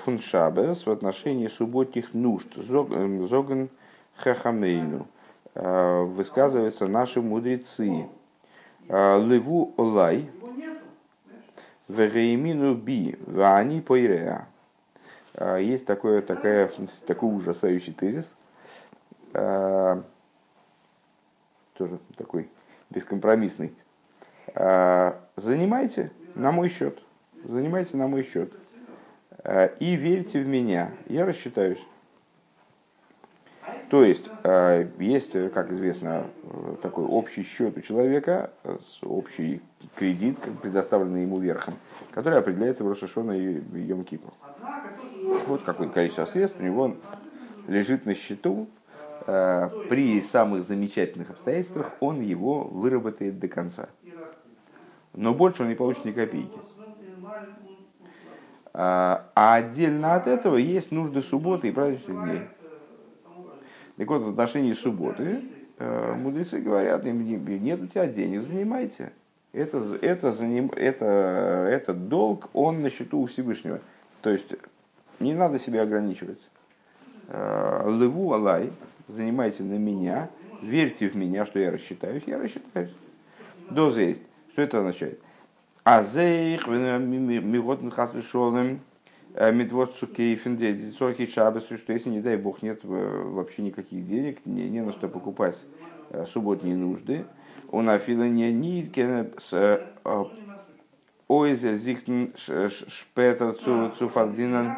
фуншабес 0.04 0.86
в 0.86 0.90
отношении 0.90 1.48
субботних 1.48 2.14
нужд. 2.14 2.54
Зоген 2.56 3.68
хахамейну. 4.16 5.06
Высказываются 5.54 6.86
наши 6.86 7.20
мудрецы. 7.20 8.08
Леву 8.88 9.74
олай. 9.76 10.30
Вегеймину 11.88 12.74
би. 12.74 13.18
Вани 13.26 13.82
поиреа. 13.82 14.46
Есть 15.60 15.84
такое, 15.84 16.22
такая, 16.22 16.70
такой 17.06 17.36
ужасающий 17.36 17.92
тезис. 17.92 18.32
Тоже 21.74 21.98
такой 22.16 22.48
бескомпромиссный. 22.90 23.74
Занимайте 25.36 26.10
на 26.34 26.52
мой 26.52 26.68
счет 26.68 27.00
занимайте 27.44 27.96
на 27.96 28.06
мой 28.06 28.22
счет. 28.24 28.52
Э, 29.44 29.70
и 29.78 29.94
верьте 29.96 30.40
в 30.40 30.46
меня, 30.46 30.90
я 31.06 31.26
рассчитаюсь. 31.26 31.82
То 33.90 34.02
есть, 34.02 34.28
э, 34.42 34.88
есть, 34.98 35.32
как 35.52 35.70
известно, 35.70 36.26
такой 36.82 37.04
общий 37.04 37.42
счет 37.42 37.76
у 37.76 37.80
человека, 37.80 38.50
общий 39.02 39.60
кредит, 39.94 40.38
предоставленный 40.62 41.22
ему 41.22 41.38
верхом, 41.38 41.74
который 42.10 42.38
определяется 42.38 42.82
в 42.82 42.88
Рошашона 42.88 43.32
и 43.32 43.62
Йом 43.78 44.04
Кипу. 44.04 44.32
Вот 45.46 45.62
какое 45.62 45.88
количество 45.88 46.24
средств 46.24 46.58
у 46.58 46.62
него 46.62 46.96
лежит 47.68 48.06
на 48.06 48.14
счету, 48.14 48.68
при 49.24 50.20
самых 50.20 50.64
замечательных 50.64 51.30
обстоятельствах 51.30 51.92
он 52.00 52.20
его 52.20 52.64
выработает 52.64 53.38
до 53.38 53.48
конца. 53.48 53.88
Но 55.14 55.32
больше 55.32 55.62
он 55.62 55.68
не 55.68 55.74
получит 55.74 56.04
ни 56.04 56.12
копейки. 56.12 56.58
А, 58.76 59.30
а 59.36 59.54
отдельно 59.54 60.16
от 60.16 60.26
этого 60.26 60.56
есть 60.56 60.90
нужды 60.90 61.22
субботы 61.22 61.68
и 61.68 61.72
праздничных 61.72 62.24
дней. 62.24 62.42
Так 63.96 64.08
вот, 64.08 64.22
в 64.22 64.28
отношении 64.30 64.72
субботы 64.72 65.42
э, 65.78 66.14
мудрецы 66.14 66.58
говорят, 66.60 67.04
нет 67.04 67.82
у 67.82 67.86
тебя 67.86 68.08
денег, 68.08 68.42
занимайся. 68.42 69.12
Это, 69.52 69.78
это, 70.02 70.32
заним, 70.32 70.72
это, 70.74 71.68
этот 71.70 72.08
долг, 72.08 72.50
он 72.52 72.82
на 72.82 72.90
счету 72.90 73.20
у 73.20 73.26
Всевышнего. 73.26 73.78
То 74.20 74.30
есть 74.30 74.52
не 75.20 75.32
надо 75.32 75.60
себя 75.60 75.82
ограничивать. 75.82 76.40
Э, 77.28 77.88
Леву 77.88 78.32
Алай, 78.32 78.72
занимайте 79.08 79.62
на 79.62 79.74
меня, 79.74 80.30
верьте 80.62 81.08
в 81.08 81.16
меня, 81.16 81.46
что 81.46 81.58
я 81.58 81.70
рассчитаюсь, 81.70 82.22
я 82.26 82.38
рассчитаюсь. 82.38 82.90
Доза 83.70 84.00
есть. 84.02 84.22
Что 84.52 84.62
это 84.62 84.78
означает? 84.78 85.20
Азейх, 85.82 86.66
миготн 86.66 87.90
хасвешолем, 87.90 88.80
медвод 89.34 89.94
сукейфен, 89.96 90.92
сорки 90.92 91.26
шабас, 91.26 91.64
что 91.64 91.92
если, 91.92 92.08
не 92.08 92.20
дай 92.20 92.36
бог, 92.36 92.62
нет 92.62 92.80
вообще 92.84 93.62
никаких 93.62 94.06
денег, 94.06 94.46
не, 94.46 94.68
не 94.68 94.80
на 94.80 94.92
что 94.92 95.08
покупать 95.08 95.58
субботние 96.32 96.76
нужды, 96.76 97.24
он 97.70 97.88
афила 97.90 98.24
не 98.24 98.52
ниткен 98.52 99.32
с 99.42 99.80
ойзе 101.26 101.76
зихтен 101.76 102.32
шпетер 102.36 103.54
цу 103.54 104.08
фардинан, 104.08 104.76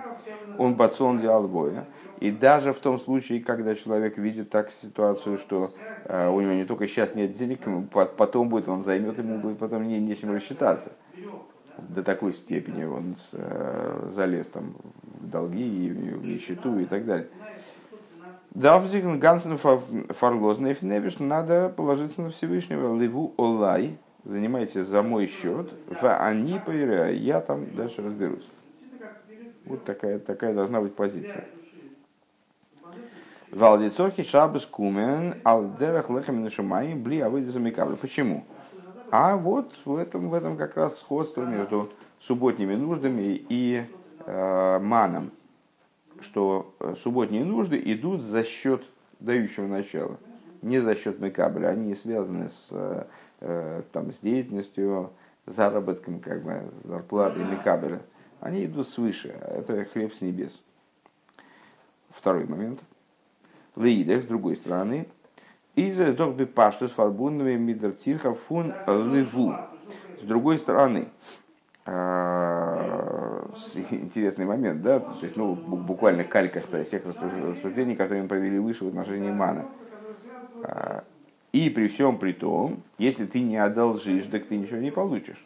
он 0.59 0.75
бацон 0.75 1.21
диалбоя. 1.21 1.87
И 2.21 2.31
даже 2.31 2.73
в 2.73 2.79
том 2.79 2.99
случае, 2.99 3.41
когда 3.41 3.75
человек 3.75 4.17
видит 4.17 4.51
так 4.51 4.71
ситуацию, 4.83 5.39
что 5.39 5.75
э, 6.05 6.29
у 6.29 6.41
него 6.41 6.53
не 6.53 6.65
только 6.65 6.89
сейчас 6.89 7.15
нет 7.15 7.35
денег, 7.35 7.61
потом 8.17 8.49
будет, 8.49 8.69
он 8.69 8.85
займет, 8.85 9.19
ему 9.19 9.39
будет 9.39 9.59
потом 9.59 9.87
не, 9.87 10.01
нечем 10.01 10.33
рассчитаться. 10.33 10.93
До 11.77 12.03
такой 12.03 12.33
степени 12.33 12.85
он 12.85 13.17
э, 13.33 14.11
залез 14.13 14.47
там 14.47 14.77
в 15.21 15.31
долги, 15.31 15.91
в 15.91 16.25
нищету 16.25 16.79
и 16.79 16.87
так 16.87 17.05
далее. 17.05 17.29
Давзиген 18.53 19.19
Гансен 19.19 19.59
Фарлозный 19.59 20.73
Фневиш 20.73 21.19
надо 21.19 21.69
положиться 21.69 22.23
на 22.23 22.31
Всевышнего 22.31 22.99
Ливу 22.99 23.35
Олай, 23.37 23.99
занимайтесь 24.25 24.87
за 24.87 25.03
мой 25.03 25.27
счет, 25.27 25.71
в 25.87 26.17
они 26.17 26.59
я 27.19 27.43
там 27.43 27.67
дальше 27.77 28.03
разберусь. 28.03 28.49
Вот 29.67 29.85
такая, 29.85 30.19
такая 30.19 30.55
должна 30.55 30.81
быть 30.81 30.95
позиция. 30.95 31.45
Валдицохи 33.57 34.23
шабас 34.23 34.67
кумен 34.67 35.41
алдерах 35.43 36.11
лехем 36.11 36.43
нашумай 36.43 36.93
бли 36.95 37.21
авыдиза 37.21 37.59
микабля. 37.59 37.97
Почему? 37.97 38.45
А 39.11 39.39
вот 39.39 39.73
в 39.87 39.97
этом, 39.97 40.29
в 40.29 40.35
этом 40.35 40.59
как 40.59 40.77
раз 40.77 40.99
сходство 40.99 41.43
между 41.43 41.91
субботними 42.21 42.75
нуждами 42.75 43.43
и 43.49 43.87
э, 44.27 44.79
маном, 44.79 45.31
что 46.21 46.75
субботние 47.03 47.47
нужды 47.47 47.81
идут 47.83 48.25
за 48.25 48.45
счет 48.45 48.85
дающего 49.21 49.67
начала, 49.67 50.19
не 50.61 50.79
за 50.81 50.95
счет 50.95 51.19
мекабля, 51.19 51.69
они 51.71 51.87
не 51.87 51.95
связаны 51.95 52.51
с, 52.51 52.69
э, 53.41 53.83
там, 53.91 54.13
с 54.13 54.19
деятельностью, 54.19 55.13
заработком, 55.47 56.21
как 56.21 56.43
бы, 56.43 56.61
зарплатой 56.85 57.45
мекабеля. 57.45 58.03
Они 58.39 58.67
идут 58.67 58.87
свыше, 58.91 59.29
это 59.29 59.87
хлеб 59.87 60.13
с 60.13 60.21
небес. 60.21 60.61
Второй 62.11 62.45
момент. 62.45 62.81
Лейдех, 63.77 64.25
с 64.25 64.27
другой 64.27 64.57
стороны, 64.57 65.07
из 65.75 65.97
догби 66.17 66.45
паштус 66.45 66.91
фарбунными 66.93 67.55
мидертирха 67.57 68.35
фун 68.35 68.73
леву. 68.87 69.55
С 70.21 70.25
другой 70.25 70.59
стороны, 70.59 71.09
а, 71.85 73.47
интересный 73.91 74.47
момент, 74.47 74.83
да, 74.83 75.01
то 75.01 75.13
есть, 75.23 75.37
ну, 75.37 75.55
буквально 75.55 76.25
калька 76.25 76.61
всех 76.61 77.05
рассуждений, 77.05 77.95
которые 77.95 78.23
мы 78.23 78.29
провели 78.29 78.59
выше 78.59 78.85
в 78.85 78.89
отношении 78.89 79.31
мана. 79.31 79.67
А, 80.63 81.05
и 81.53 81.71
при 81.71 81.89
всем 81.89 82.19
при 82.19 82.33
том, 82.33 82.83
если 82.99 83.27
ты 83.27 83.41
не 83.41 83.57
одолжишь, 83.57 84.27
так 84.27 84.47
ты 84.47 84.57
ничего 84.57 84.79
не 84.79 84.91
получишь. 84.91 85.45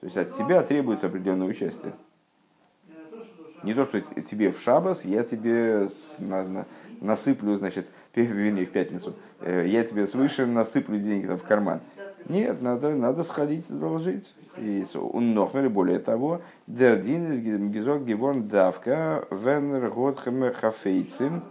То 0.00 0.06
есть 0.06 0.16
от 0.16 0.34
тебя 0.34 0.62
требуется 0.62 1.08
определенное 1.08 1.46
участие. 1.46 1.92
Не 3.62 3.74
то, 3.74 3.84
что 3.84 4.00
тебе 4.00 4.52
в 4.52 4.60
шабас, 4.60 5.04
я 5.04 5.22
тебе 5.22 5.86
насыплю, 7.00 7.58
значит, 7.58 7.86
вернее, 8.14 8.66
в 8.66 8.70
пятницу, 8.70 9.14
э, 9.40 9.66
я 9.66 9.84
тебе 9.84 10.06
свыше 10.06 10.46
насыплю 10.46 10.98
деньги 10.98 11.26
там, 11.26 11.38
в 11.38 11.42
карман. 11.42 11.80
Нет, 12.28 12.60
надо, 12.60 12.90
надо 12.90 13.24
сходить 13.24 13.64
и 13.68 13.72
заложить. 13.72 14.34
И 14.56 14.84
уннохмер, 14.94 15.70
более 15.70 15.98
того, 15.98 16.42
дердин 16.66 17.32
из 17.32 17.70
гизок 17.70 18.04
геворн 18.04 18.48
давка 18.48 19.24
венер 19.30 19.90
годхем 19.90 20.52
хафейцин, 20.52 21.42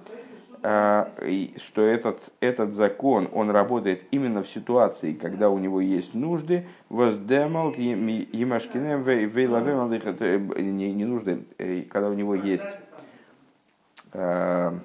что 0.61 1.81
этот, 1.81 2.33
этот 2.41 2.73
закон, 2.73 3.29
он 3.31 3.49
работает 3.49 4.03
именно 4.11 4.43
в 4.43 4.49
ситуации, 4.49 5.13
когда 5.13 5.49
у 5.49 5.57
него 5.57 5.79
есть 5.79 6.13
нужды, 6.13 6.67
воздемал 6.89 7.71
емашкинем 7.73 9.03
вейлавем 9.03 9.89
э, 9.91 10.37
не, 10.61 10.93
не 10.93 11.05
нужды, 11.05 11.45
э, 11.57 11.83
когда 11.83 12.09
у 12.09 12.13
него 12.13 12.35
есть 12.35 12.77
а, 14.11 14.77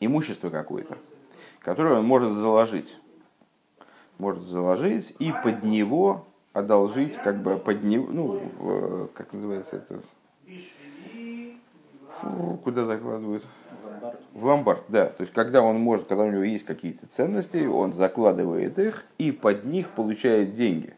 имущество 0.00 0.48
какое-то, 0.48 0.96
которое 1.60 1.98
он 1.98 2.06
может 2.06 2.32
заложить. 2.32 2.96
Может 4.18 4.44
заложить 4.44 5.14
и 5.18 5.34
под 5.42 5.64
него 5.64 6.26
одолжить, 6.52 7.16
как 7.16 7.42
бы 7.42 7.56
под 7.56 7.82
него, 7.82 8.06
ну, 8.10 9.10
как 9.14 9.32
называется 9.32 9.76
это, 9.76 10.00
Фу, 12.20 12.60
куда 12.62 12.84
закладывают? 12.84 13.44
В 14.32 14.44
ломбард, 14.44 14.84
да. 14.88 15.06
То 15.06 15.22
есть, 15.22 15.32
когда 15.32 15.62
он 15.62 15.78
может, 15.78 16.06
когда 16.06 16.24
у 16.24 16.30
него 16.30 16.42
есть 16.42 16.64
какие-то 16.64 17.06
ценности, 17.06 17.66
он 17.66 17.94
закладывает 17.94 18.78
их 18.78 19.04
и 19.18 19.32
под 19.32 19.64
них 19.64 19.90
получает 19.90 20.54
деньги. 20.54 20.94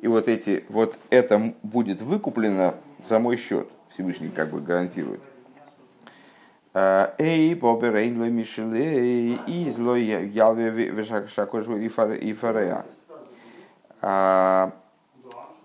И 0.00 0.08
вот 0.08 0.28
эти, 0.28 0.64
вот 0.68 0.98
это 1.10 1.54
будет 1.62 2.00
выкуплено 2.02 2.74
за 3.08 3.18
мой 3.18 3.36
счет. 3.36 3.68
Всевышний 3.90 4.28
как 4.28 4.50
бы 4.50 4.60
гарантирует. 4.60 5.20
Эй, 6.72 7.54
бобер, 7.54 7.96
эйн, 7.96 8.32
мишеле, 8.32 9.34
и 9.34 9.70
злой 9.70 10.04
ялве, 10.04 10.70
вешакош, 10.70 11.66
и 11.66 12.32
фареа. 12.32 12.84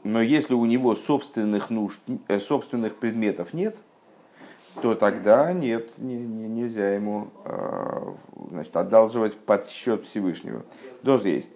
Но 0.03 0.21
если 0.21 0.53
у 0.53 0.65
него 0.65 0.95
собственных 0.95 1.71
нужд, 1.71 1.99
э, 2.27 2.39
собственных 2.39 2.95
предметов 2.95 3.53
нет, 3.53 3.75
то 4.81 4.95
тогда 4.95 5.51
нет, 5.53 5.97
не, 5.97 6.15
не, 6.15 6.47
нельзя 6.47 6.93
ему 6.93 7.29
э, 7.45 8.13
значит, 8.51 8.75
одалживать 8.75 9.37
под 9.37 9.67
счет 9.67 10.05
Всевышнего. 10.05 10.63
Доз 11.03 11.23
есть. 11.25 11.49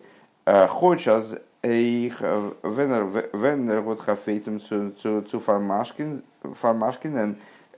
Хочas 0.46 1.40
их 1.62 2.22
венер 2.22 3.82
вот 3.82 4.02
хафейцем 4.02 4.62
цу 4.62 5.40
фармашкин, 5.40 6.24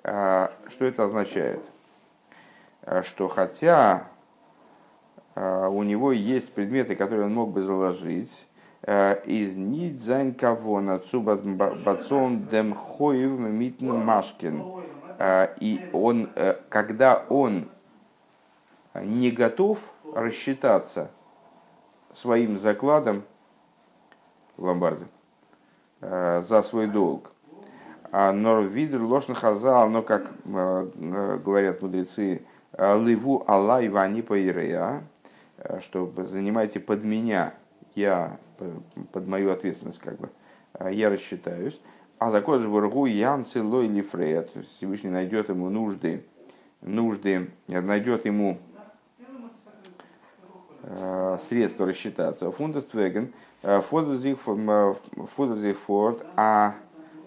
что 0.03 0.49
это 0.79 1.03
означает? 1.03 1.61
Э, 2.83 3.03
что 3.03 3.27
хотя 3.27 4.07
э, 5.35 5.67
у 5.67 5.83
него 5.83 6.11
есть 6.11 6.51
предметы, 6.53 6.95
которые 6.95 7.25
он 7.25 7.33
мог 7.33 7.51
бы 7.51 7.61
заложить, 7.63 8.31
из 8.83 9.55
нидзайн 9.55 10.33
кого 10.33 10.81
на 10.81 10.97
цубат 10.97 11.45
бацон 11.45 12.47
дем 12.47 12.73
хоев 12.73 13.37
митн 13.37 13.91
машкин. 13.91 14.63
И 15.59 15.89
он, 15.93 16.29
когда 16.69 17.25
он 17.29 17.69
не 18.95 19.29
готов 19.29 19.93
рассчитаться 20.15 21.11
своим 22.13 22.57
закладом 22.57 23.23
в 24.57 24.63
ломбарде 24.63 25.05
за 25.99 26.63
свой 26.63 26.87
долг, 26.87 27.31
а 28.11 28.33
Норвидр 28.33 29.01
ложно 29.01 29.35
хазал, 29.35 29.89
но, 29.89 30.01
как 30.01 30.29
э, 30.45 30.89
э, 30.93 31.37
говорят 31.37 31.81
мудрецы, 31.81 32.41
ливу 32.77 33.43
Аллах 33.47 33.85
Ивани 33.85 34.21
Паирея, 34.21 35.03
э, 35.57 35.79
что 35.79 36.11
занимайте 36.27 36.81
под 36.81 37.05
меня, 37.05 37.53
я 37.95 38.37
под 39.13 39.27
мою 39.27 39.51
ответственность, 39.51 39.99
как 39.99 40.17
бы, 40.17 40.29
я 40.91 41.09
рассчитаюсь. 41.09 41.79
А 42.21 42.29
закон 42.29 42.61
же 42.61 42.69
врагу 42.69 43.07
Ян 43.07 43.45
Целой 43.45 43.87
Лифрея, 43.87 44.43
то 44.43 44.59
есть 44.59 44.77
Всевышний 44.77 45.09
найдет 45.09 45.49
ему 45.49 45.71
нужды, 45.71 46.23
нужды, 46.81 47.49
найдет 47.65 48.27
ему 48.27 48.59
средства 51.49 51.87
рассчитаться. 51.87 52.51
Фундествеген, 52.51 53.33
Фундестворд, 53.63 54.63
а 56.35 56.75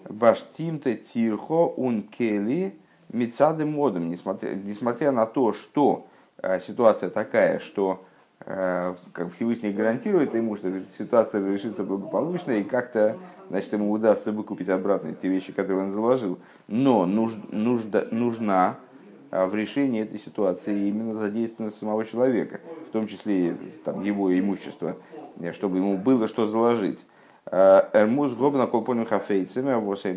Баштимте 0.07 0.95
Тирхо 0.95 1.67
Ункели 1.75 2.79
Мицады 3.09 3.65
Модом, 3.65 4.09
несмотря, 4.09 4.53
несмотря 4.53 5.11
на 5.11 5.25
то, 5.25 5.51
что 5.51 6.07
э, 6.37 6.61
ситуация 6.61 7.09
такая, 7.09 7.59
что 7.59 8.01
э, 8.01 8.05
как 8.45 9.33
Всевышний 9.33 9.71
гарантирует 9.71 10.35
ему, 10.35 10.55
что 10.55 10.71
ситуация 10.95 11.51
решится 11.51 11.83
благополучно, 11.83 12.51
и 12.51 12.63
как-то 12.63 13.17
значит, 13.49 13.73
ему 13.73 13.91
удастся 13.91 14.31
выкупить 14.31 14.69
обратно 14.69 15.13
те 15.13 15.29
вещи, 15.29 15.51
которые 15.51 15.85
он 15.85 15.91
заложил. 15.91 16.37
Но 16.67 17.07
нуж, 17.07 17.33
нужда, 17.51 18.07
нужна 18.11 18.75
э, 19.31 19.47
в 19.47 19.55
решении 19.55 20.03
этой 20.03 20.19
ситуации 20.19 20.89
именно 20.89 21.15
задействованность 21.15 21.79
самого 21.79 22.05
человека, 22.05 22.59
в 22.87 22.91
том 22.91 23.07
числе 23.07 23.57
там, 23.83 24.03
его 24.03 24.31
имущество, 24.37 24.95
чтобы 25.53 25.79
ему 25.79 25.97
было 25.97 26.27
что 26.27 26.45
заложить. 26.47 26.99
Эрмуз 27.51 28.33
гобна 28.33 28.67
колпоним 28.67 29.05
хафейцами, 29.05 29.69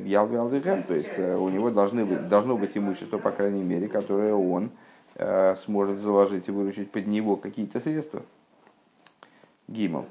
ялвиалдыхэм, 0.07 0.83
то 0.83 0.95
есть 0.95 1.09
э, 1.17 1.35
у 1.35 1.49
него 1.49 1.71
должны 1.71 2.05
быть, 2.05 2.29
должно 2.29 2.59
быть 2.59 2.77
имущество, 2.77 3.17
по 3.17 3.31
крайней 3.31 3.62
мере, 3.62 3.88
которое 3.88 4.35
он 4.35 4.67
э, 4.67 4.69
сможет 5.57 5.98
заложить 5.98 6.48
и 6.48 6.50
выручить 6.52 6.90
под 6.90 7.07
него 7.07 7.37
какие-то 7.37 7.81
средства. 7.81 8.22
Гимл. 9.66 10.07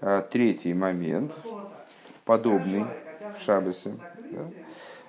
Э, 0.00 0.22
третий 0.30 0.74
момент, 0.74 1.32
подобный 2.24 2.84
в 3.38 3.42
Шабасе. 3.44 3.94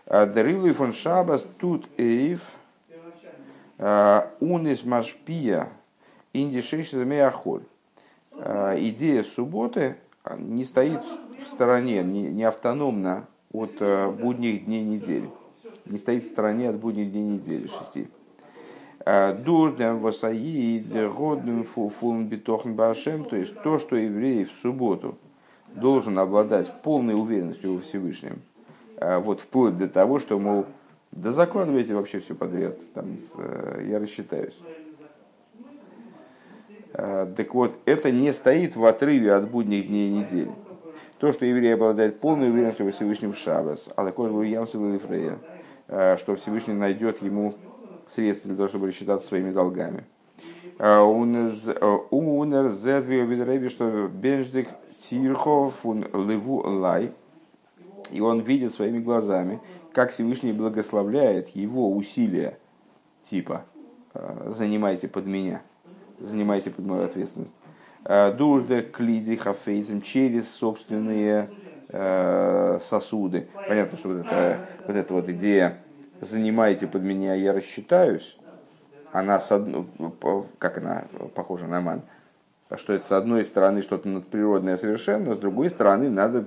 Дарилу 0.06 0.74
фон 0.74 0.93
Шабас 0.93 1.43
тут 1.60 1.88
эйф 1.98 2.41
унис 4.39 4.84
машпия 4.84 5.69
индишейш 6.34 6.91
замеяхоль. 6.91 7.63
Идея 8.34 9.24
субботы 9.24 9.96
не 10.38 10.65
стоит 10.65 11.02
в 11.43 11.52
стороне, 11.52 12.04
не, 12.04 12.43
автономно 12.43 13.28
от 13.52 13.76
э, 13.80 14.10
будних 14.10 14.65
дней 14.65 14.84
недели. 14.84 15.30
Не 15.86 15.98
стоит 15.98 16.24
в 16.24 16.32
стороне 16.32 16.69
от 16.69 16.78
будних 16.78 17.12
дней 17.12 17.24
недели 17.24 17.67
шести. 17.67 18.08
Э, 19.06 19.34
Дурдем 19.34 20.00
васаи 20.00 20.80
годным 20.80 21.66
фулн 21.66 22.28
битохн 22.28 22.72
башем, 22.72 23.26
то 23.26 23.36
есть 23.36 23.54
то, 23.62 23.78
что 23.78 23.98
еврей 23.98 24.46
в 24.46 24.52
субботу 24.62 25.18
должен 25.76 26.18
обладать 26.18 26.72
полной 26.84 27.13
уверенностью 27.13 27.76
во 27.76 27.82
Всевышнем. 27.82 28.42
Э, 28.96 29.18
вот 29.18 29.42
вплоть 29.42 29.78
до 29.78 29.89
того, 29.89 30.20
что, 30.20 30.39
мол, 30.39 30.66
Да 31.12 31.34
закладывайте 31.34 31.94
вообще 31.94 32.22
все 32.22 32.34
подряд, 32.34 32.78
там, 32.94 33.18
я 33.86 34.00
рассчитаюсь. 34.00 34.58
Так 36.92 37.54
вот, 37.54 37.76
это 37.86 38.12
не 38.12 38.32
стоит 38.34 38.76
в 38.76 38.86
отрыве 38.86 39.34
от 39.34 39.50
будних 39.50 39.88
дней 39.88 40.12
недели. 40.12 40.52
То, 41.20 41.32
что 41.34 41.46
еврей 41.46 41.74
обладает 41.74 42.20
полной 42.20 42.50
уверенностью 42.50 42.86
во 42.86 42.92
Всевышнем 42.92 43.34
Шабас, 43.34 43.89
а 43.96 44.06
такой 44.06 44.30
или 44.30 44.98
Фрея, 44.98 45.38
что 46.18 46.36
Всевышний 46.36 46.74
найдет 46.74 47.22
ему 47.22 47.56
средства 48.13 48.47
для 48.47 48.58
того, 48.58 48.69
чтобы 48.69 48.88
рассчитаться 48.88 49.28
своими 49.28 49.52
долгами. 49.52 50.06
Унер 50.80 52.69
зедвио 52.69 53.23
видреби, 53.26 53.69
что 53.69 54.08
бенждик 54.08 54.69
тирхов 55.10 55.86
леву 55.86 56.62
лай, 56.65 57.12
и 58.12 58.21
он 58.21 58.39
видит 58.41 58.73
своими 58.73 58.99
глазами, 58.99 59.60
как 59.91 60.12
Всевышний 60.12 60.54
благословляет 60.54 61.49
его 61.49 61.91
усилия, 61.91 62.58
типа 63.30 63.65
«занимайте 64.47 65.08
под 65.08 65.26
меня», 65.26 65.62
«занимайте 66.19 66.71
под 66.71 66.86
мою 66.86 67.04
ответственность». 67.06 67.54
Дурда 68.38 68.82
клиди 68.82 69.36
хафейзем 69.36 70.02
через 70.02 70.49
собственные 70.49 71.49
сосуды. 72.82 73.47
Понятно, 73.67 73.97
что 73.97 74.10
вот 74.10 74.26
эта 74.26 74.67
вот, 74.88 74.95
эта 74.95 75.13
вот 75.13 75.30
идея 75.30 75.78
«занимайте 76.24 76.88
под 76.88 77.04
меня, 77.04 77.34
я 77.34 77.54
рассчитаюсь», 77.54 78.38
она, 79.12 79.40
с 79.40 79.52
одной, 79.52 79.86
как 80.58 80.80
она 80.80 81.06
похожа 81.36 81.68
на 81.68 81.82
ман, 81.82 82.02
что 82.76 82.94
это 82.94 83.06
с 83.06 83.12
одной 83.12 83.46
стороны 83.46 83.84
что-то 83.84 84.10
надприродное 84.10 84.78
совершенно, 84.78 85.36
с 85.36 85.40
другой 85.40 85.70
стороны 85.70 86.10
надо 86.10 86.46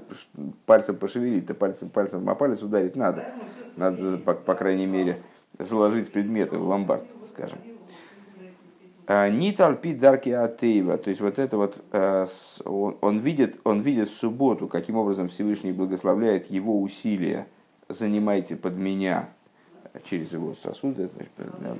пальцем 0.66 0.96
пошевелить, 0.96 1.46
то 1.46 1.54
пальцем, 1.54 1.88
пальцем 1.88 2.28
о 2.28 2.34
палец 2.34 2.62
ударить 2.62 2.96
надо. 2.96 3.24
Надо, 3.76 4.18
по, 4.18 4.34
по 4.34 4.54
крайней 4.54 4.86
мере, 4.86 5.22
заложить 5.58 6.10
предметы 6.12 6.58
в 6.58 6.66
ломбард, 6.66 7.04
скажем. 7.30 7.58
А, 9.06 9.28
Нитальпи 9.28 9.94
дарки 9.94 10.30
атеева, 10.30 10.98
то 10.98 11.10
есть 11.10 11.22
вот 11.22 11.38
это 11.38 11.56
вот, 11.56 11.80
э, 11.92 12.26
он, 12.64 12.96
он, 13.00 13.18
видит, 13.20 13.60
он 13.62 13.82
видит 13.82 14.10
в 14.10 14.16
субботу, 14.16 14.66
каким 14.66 14.96
образом 14.96 15.28
Всевышний 15.28 15.70
благословляет 15.70 16.50
его 16.50 16.82
усилия, 16.82 17.46
занимайте 17.88 18.56
под 18.56 18.74
меня, 18.74 19.28
через 20.04 20.32
его 20.32 20.54
сосуды, 20.62 21.10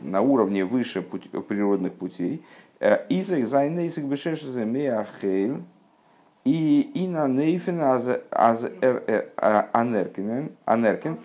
на 0.02 0.20
уровне 0.20 0.64
выше 0.64 1.02
путь, 1.02 1.30
природных 1.46 1.92
путей. 1.94 2.42
Э, 2.80 3.06
Изах 3.08 3.46
зайнейсик 3.46 4.04
бешешезе 4.04 4.64
меахейл 4.64 5.62
и 6.44 6.90
и 6.94 7.08
на 7.08 7.26
нейфен 7.26 7.80
аз 7.80 8.06
э, 8.64 8.70
э, 8.80 9.22
анеркен 9.72 11.18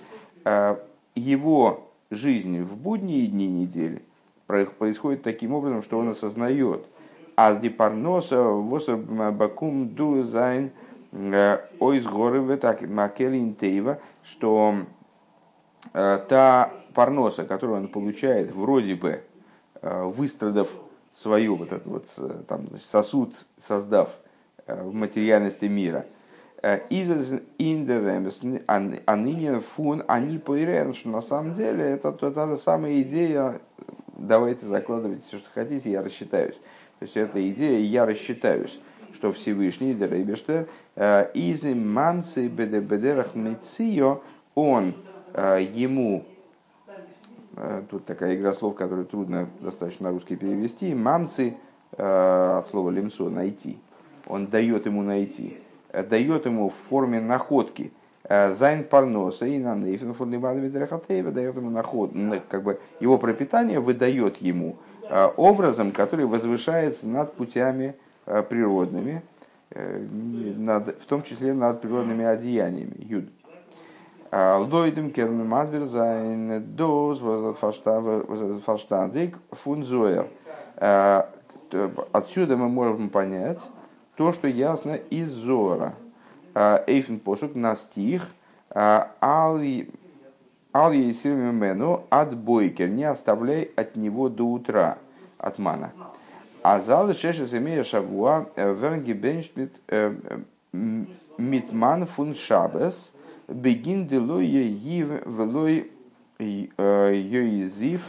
его 1.13 1.91
жизнь 2.09 2.61
в 2.61 2.77
будние 2.77 3.27
дни 3.27 3.47
недели 3.47 4.01
происходит 4.47 5.23
таким 5.23 5.53
образом, 5.53 5.83
что 5.83 5.99
он 5.99 6.09
осознает, 6.09 6.85
аз 7.35 7.59
дипарноса 7.59 8.41
восер 8.41 8.97
бакум 8.97 9.89
ду 9.89 10.23
зайн 10.23 10.71
ойс 11.79 12.05
горы 12.05 12.41
макелин 12.87 13.55
тейва, 13.55 13.99
что 14.23 14.75
та 15.93 16.71
парноса, 16.93 17.43
которую 17.45 17.79
он 17.79 17.87
получает, 17.87 18.51
вроде 18.51 18.95
бы 18.95 19.21
э, 19.81 20.03
выстрадав 20.03 20.69
свою 21.15 21.55
вот 21.55 21.71
этот 21.71 21.87
вот 21.87 22.05
э, 22.17 22.43
там, 22.47 22.67
сосуд, 22.83 23.33
создав 23.65 24.09
э, 24.67 24.83
в 24.83 24.93
материальности 24.93 25.65
мира, 25.65 26.05
индеремес 27.57 28.39
фун 29.63 30.03
они 30.07 30.37
поирен, 30.37 30.93
что 30.93 31.09
на 31.09 31.21
самом 31.21 31.55
деле 31.55 31.83
это 31.83 32.11
та 32.11 32.47
же 32.47 32.57
самая 32.57 33.01
идея, 33.01 33.59
давайте 34.15 34.67
закладывайте 34.67 35.23
все, 35.27 35.39
что 35.39 35.49
хотите, 35.55 35.89
я 35.91 36.03
рассчитаюсь. 36.03 36.53
То 36.99 37.05
есть 37.05 37.17
эта 37.17 37.49
идея 37.49 37.79
«я 37.79 38.05
рассчитаюсь», 38.05 38.79
что 39.15 39.31
Всевышний, 39.31 39.95
Дерейбештер, 39.95 40.67
из 41.33 41.63
манцы 41.63 42.47
бедебедерах 42.47 43.33
мецио, 43.33 44.21
он 44.53 44.93
ему 45.35 46.25
Э, 47.55 47.83
тут 47.89 48.05
такая 48.05 48.35
игра 48.35 48.53
слов, 48.53 48.75
которую 48.75 49.05
трудно 49.05 49.47
достаточно 49.59 50.09
на 50.09 50.11
русский 50.11 50.35
перевести. 50.35 50.95
Мамцы 50.95 51.55
э, 51.97 52.57
от 52.59 52.67
слова 52.69 52.89
лимцо 52.89 53.29
найти. 53.29 53.77
Он 54.27 54.47
дает 54.47 54.85
ему 54.85 55.03
найти. 55.03 55.57
Э, 55.89 56.03
дает 56.03 56.45
ему 56.45 56.69
в 56.69 56.73
форме 56.73 57.19
находки. 57.19 57.91
Зайн 58.29 58.85
парноса 58.85 59.45
и 59.45 59.57
на 59.57 59.75
нейфен 59.75 60.13
дает 61.33 61.55
ему 61.55 61.69
наход, 61.69 62.11
как 62.47 62.63
бы 62.63 62.79
его 63.01 63.17
пропитание 63.17 63.81
выдает 63.81 64.37
ему 64.37 64.77
образом, 65.35 65.91
который 65.91 66.25
возвышается 66.25 67.07
над 67.07 67.33
путями 67.33 67.95
природными, 68.25 69.23
над, 69.75 71.01
в 71.01 71.05
том 71.07 71.23
числе 71.23 71.53
над 71.53 71.81
природными 71.81 72.23
одеяниями. 72.23 72.95
Юд. 72.99 73.25
Лойдем 74.31 75.11
керн 75.11 75.45
мазбер 75.45 75.83
зайн 75.83 76.63
доз 76.75 77.19
фарштандик 77.59 79.37
фунзоер. 79.51 80.27
Отсюда 82.13 82.55
мы 82.55 82.69
можем 82.69 83.09
понять 83.09 83.59
то, 84.15 84.31
что 84.31 84.47
ясно 84.47 84.95
из 84.95 85.29
Зора. 85.29 85.95
Эйфен 86.55 87.19
посук 87.19 87.55
на 87.55 87.75
стих 87.75 88.25
Ал 88.73 89.59
Есирмену 89.59 92.05
от 92.09 92.37
бойкер, 92.37 92.87
не 92.87 93.03
оставляй 93.03 93.69
от 93.75 93.97
него 93.97 94.29
до 94.29 94.45
утра, 94.45 94.97
от 95.37 95.59
мана. 95.59 95.91
А 96.63 96.79
зал 96.79 97.13
шешес 97.13 97.53
имея 97.53 97.83
шавуа 97.83 98.45
вернги 98.55 99.11
беншмит 99.11 99.75
митман 100.71 102.05
фун 102.05 102.35
шабес– 102.35 103.11
Бегин 103.53 104.07
делой 104.07 104.45
ев 104.45 105.25
велой 105.25 105.91
йоизив 106.39 108.01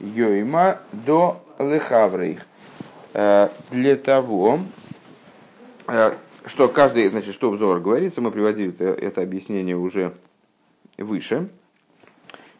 йойма 0.00 0.78
до 0.92 1.42
лехаврейх. 1.58 2.46
Э, 3.12 3.48
для 3.70 3.96
того, 3.96 4.60
э, 5.88 6.12
что 6.46 6.68
каждый, 6.68 7.08
значит, 7.08 7.34
что 7.34 7.50
взор 7.50 7.80
говорится, 7.80 8.20
мы 8.20 8.30
приводили 8.30 8.70
это, 8.70 8.84
это 8.84 9.22
объяснение 9.22 9.76
уже 9.76 10.14
выше, 10.96 11.48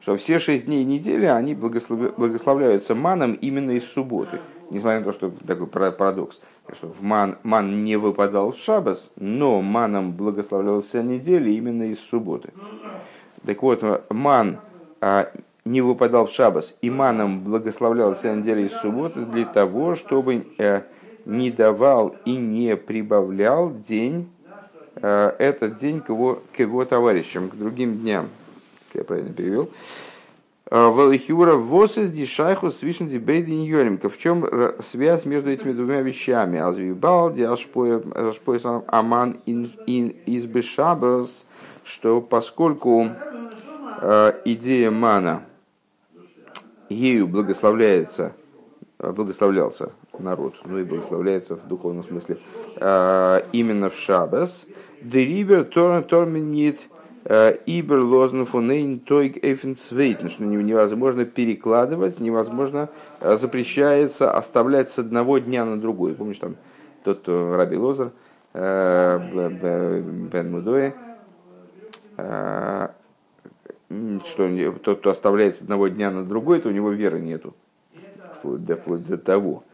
что 0.01 0.17
все 0.17 0.39
шесть 0.39 0.67
дней 0.67 0.85
недели, 0.85 1.27
они 1.27 1.55
благословляются 1.55 2.95
маном 2.95 3.35
именно 3.35 3.73
из 3.73 3.85
субботы 3.85 4.41
несмотря 4.71 5.01
на 5.01 5.05
то, 5.05 5.13
что 5.13 5.33
такой 5.47 5.67
парадокс, 5.67 6.41
что 6.73 6.89
в 6.89 7.03
ман, 7.03 7.37
ман 7.43 7.85
не 7.85 7.97
выпадал 7.97 8.53
в 8.53 8.59
шабас, 8.59 9.11
но 9.17 9.61
маном 9.61 10.13
благословлял 10.13 10.83
вся 10.83 11.03
неделя 11.03 11.51
именно 11.51 11.85
из 11.85 12.01
субботы. 12.01 12.53
Так 13.45 13.63
вот, 13.63 14.05
ман 14.11 14.61
а, 15.01 15.31
не 15.65 15.81
выпадал 15.81 16.27
в 16.27 16.31
шабас, 16.31 16.77
и 16.81 16.91
маном 16.91 17.41
благословлял 17.41 18.15
вся 18.15 18.35
неделя 18.35 18.63
из 18.63 18.73
субботы 18.73 19.21
для 19.21 19.45
того, 19.45 19.95
чтобы 19.95 20.47
а, 20.59 20.85
не 21.25 21.51
давал 21.51 22.15
и 22.25 22.37
не 22.37 22.77
прибавлял 22.77 23.73
день, 23.75 24.31
а, 24.97 25.35
этот 25.39 25.79
день 25.79 26.01
к 26.01 26.11
его, 26.11 26.43
к 26.55 26.61
его 26.61 26.85
товарищам, 26.85 27.49
к 27.49 27.57
другим 27.57 27.99
дням. 27.99 28.29
Я 28.95 29.05
правильно 29.05 29.33
перевел. 29.33 29.71
Валихиура 30.71 31.55
восес 31.55 32.11
дишайху 32.11 32.71
свишен 32.71 33.09
дебейдин 33.09 33.63
йоримка. 33.63 34.09
В 34.09 34.17
чем 34.19 34.47
связь 34.81 35.27
между 35.27 35.51
этими 35.51 35.73
двумя 35.73 36.01
вещами? 36.01 36.61
Азвибалди, 36.61 37.43
ашпоя 37.43 38.03
аман 38.87 39.37
из 39.47 40.47
бешабас, 40.47 41.47
что 41.83 42.21
поскольку 42.21 43.09
э, 44.01 44.33
идея 44.45 44.93
мана 44.93 45.43
ею 46.89 47.27
благословляется, 47.27 48.33
благословлялся 48.99 49.91
народ, 50.21 50.55
ну 50.65 50.79
и 50.79 50.85
благословляется 50.85 51.57
в 51.57 51.67
духовном 51.67 52.05
смысле, 52.05 52.39
именно 52.77 53.91
в 53.91 53.97
шабас, 53.97 54.67
дерибер 55.01 55.65
торминит 55.65 56.81
Ибер 57.25 57.99
лозн 58.01 58.45
фунейн 58.45 58.99
что 60.31 60.45
невозможно 60.45 61.27
перекладывать, 61.27 62.19
невозможно, 62.19 62.89
э, 63.21 63.37
запрещается 63.37 64.33
оставлять 64.33 64.91
с 64.91 64.99
одного 64.99 65.39
дня 65.39 65.67
на 65.67 65.79
другой. 65.79 66.15
Помнишь, 66.15 66.39
там 66.39 66.57
тот, 67.05 67.21
кто 67.21 67.57
Раби 67.57 67.77
Лозер, 67.77 68.13
э, 68.55 70.01
Бен 70.33 70.51
Мудое, 70.51 70.95
что 74.25 74.73
тот, 74.83 75.01
кто 75.01 75.11
оставляет 75.11 75.57
с 75.57 75.63
одного 75.63 75.89
дня 75.89 76.11
на 76.11 76.25
другой, 76.25 76.61
то 76.61 76.69
у 76.69 76.73
него 76.73 76.91
веры 76.91 77.21
нету. 77.21 77.55
Вплоть 78.39 78.65
до, 78.65 78.77
вплоть 78.77 79.07
до 79.07 79.19
того. 79.19 79.65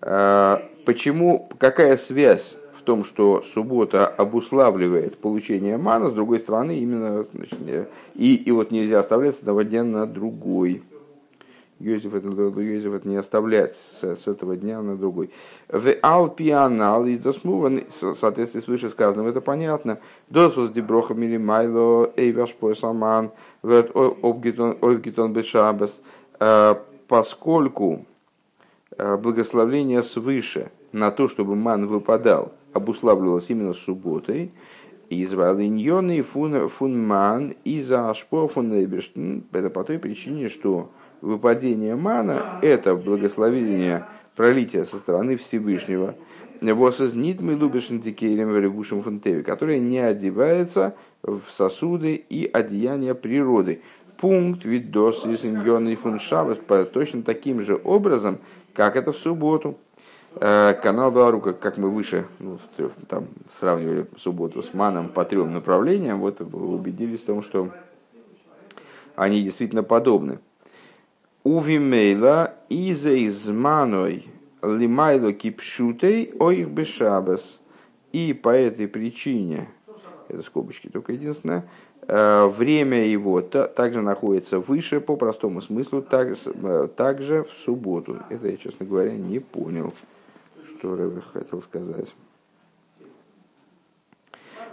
Почему, 0.00 1.48
какая 1.58 1.96
связь 1.96 2.58
в 2.72 2.82
том, 2.82 3.04
что 3.04 3.42
суббота 3.42 4.06
обуславливает 4.06 5.18
получение 5.18 5.78
мана, 5.78 6.10
с 6.10 6.12
другой 6.12 6.38
стороны, 6.38 6.78
именно 6.78 7.26
значит, 7.32 7.58
и, 8.14 8.34
и 8.36 8.50
вот 8.52 8.70
нельзя 8.70 9.00
оставлять 9.00 9.36
с 9.36 9.40
одного 9.40 9.62
дня 9.62 9.82
на 9.82 10.06
другой. 10.06 10.82
Йозеф 11.78 12.14
это, 12.14 12.28
Йозеф 12.28 12.94
это 12.94 13.08
не 13.08 13.16
оставлять 13.16 13.74
с, 13.74 14.02
с 14.02 14.28
этого 14.28 14.56
дня 14.56 14.80
на 14.80 14.96
другой. 14.96 15.30
В 15.68 15.92
Алпианал 16.00 17.04
из 17.04 17.18
Досмуван, 17.18 17.82
в 17.88 18.14
соответствии 18.14 18.60
с 18.60 18.66
вышесказанным, 18.66 19.26
это 19.26 19.42
понятно. 19.42 19.98
Досвус 20.30 20.70
деброха 20.70 21.12
милимайло, 21.12 22.12
эйваш 22.16 22.54
поэсаман, 22.54 23.30
верт 23.62 23.94
ойвгитон 23.94 25.32
бешабас. 25.34 26.00
Э, 26.40 26.76
поскольку 27.08 27.92
э, 27.94 28.15
благословление 28.98 30.02
свыше 30.02 30.70
на 30.92 31.10
то, 31.10 31.28
чтобы 31.28 31.56
ман 31.56 31.86
выпадал, 31.86 32.52
обуславливалось 32.72 33.50
именно 33.50 33.72
субботой, 33.72 34.52
из 35.10 35.34
Валиньоны 35.34 36.22
фун, 36.22 36.68
фун 36.68 37.06
ман 37.06 37.54
и 37.64 37.80
за 37.80 38.12
фун 38.48 38.72
Это 39.52 39.70
по 39.70 39.84
той 39.84 39.98
причине, 39.98 40.48
что 40.48 40.90
выпадение 41.20 41.96
мана– 41.96 42.58
это 42.62 42.94
благословение 42.94 44.06
пролития 44.34 44.84
со 44.84 44.96
стороны 44.96 45.36
Всевышнего. 45.36 46.16
Восознит 46.60 47.40
мы 47.40 47.54
любишь 47.54 47.90
ребушим 48.58 49.02
фунтеви, 49.02 49.42
которое 49.42 49.78
не 49.78 49.98
одевается 49.98 50.96
в 51.22 51.42
сосуды 51.50 52.14
и 52.14 52.48
одеяния 52.50 53.14
природы. 53.14 53.82
Пункт 54.18 54.64
видос 54.64 55.26
из 55.26 55.44
фуншабас 55.94 56.58
точно 56.86 57.22
таким 57.22 57.60
же 57.60 57.78
образом, 57.84 58.38
как 58.76 58.94
это 58.96 59.12
в 59.12 59.16
субботу. 59.16 59.78
Э, 60.34 60.74
канал 60.74 61.10
Беларука, 61.10 61.54
как 61.54 61.78
мы 61.78 61.88
выше 61.88 62.26
ну, 62.38 62.58
там, 63.08 63.26
сравнивали 63.50 64.06
субботу 64.18 64.62
с 64.62 64.74
маном 64.74 65.08
по 65.08 65.24
трем 65.24 65.54
направлениям, 65.54 66.20
вот 66.20 66.42
убедились 66.42 67.20
в 67.20 67.24
том, 67.24 67.42
что 67.42 67.70
они 69.16 69.42
действительно 69.42 69.82
подобны. 69.82 70.40
Увимейла 71.42 72.54
иза 72.68 73.24
изманой 73.24 74.26
лимайло 74.62 75.32
кипшутей 75.32 76.34
оих 76.38 76.68
бешабас. 76.68 77.60
И 78.12 78.34
по 78.34 78.50
этой 78.50 78.88
причине, 78.88 79.68
это 80.28 80.42
скобочки 80.42 80.88
только 80.88 81.12
единственное, 81.12 81.68
время 82.08 83.06
его 83.06 83.40
также 83.40 84.00
находится 84.00 84.60
выше 84.60 85.00
по 85.00 85.16
простому 85.16 85.60
смыслу, 85.60 86.04
э, 86.10 86.88
также 86.94 87.42
в 87.42 87.50
субботу. 87.64 88.18
Это 88.30 88.48
я, 88.48 88.56
честно 88.56 88.86
говоря, 88.86 89.12
не 89.12 89.40
понял, 89.40 89.92
что 90.64 90.94
Рэбе 90.94 91.20
хотел 91.32 91.60
сказать. 91.60 92.14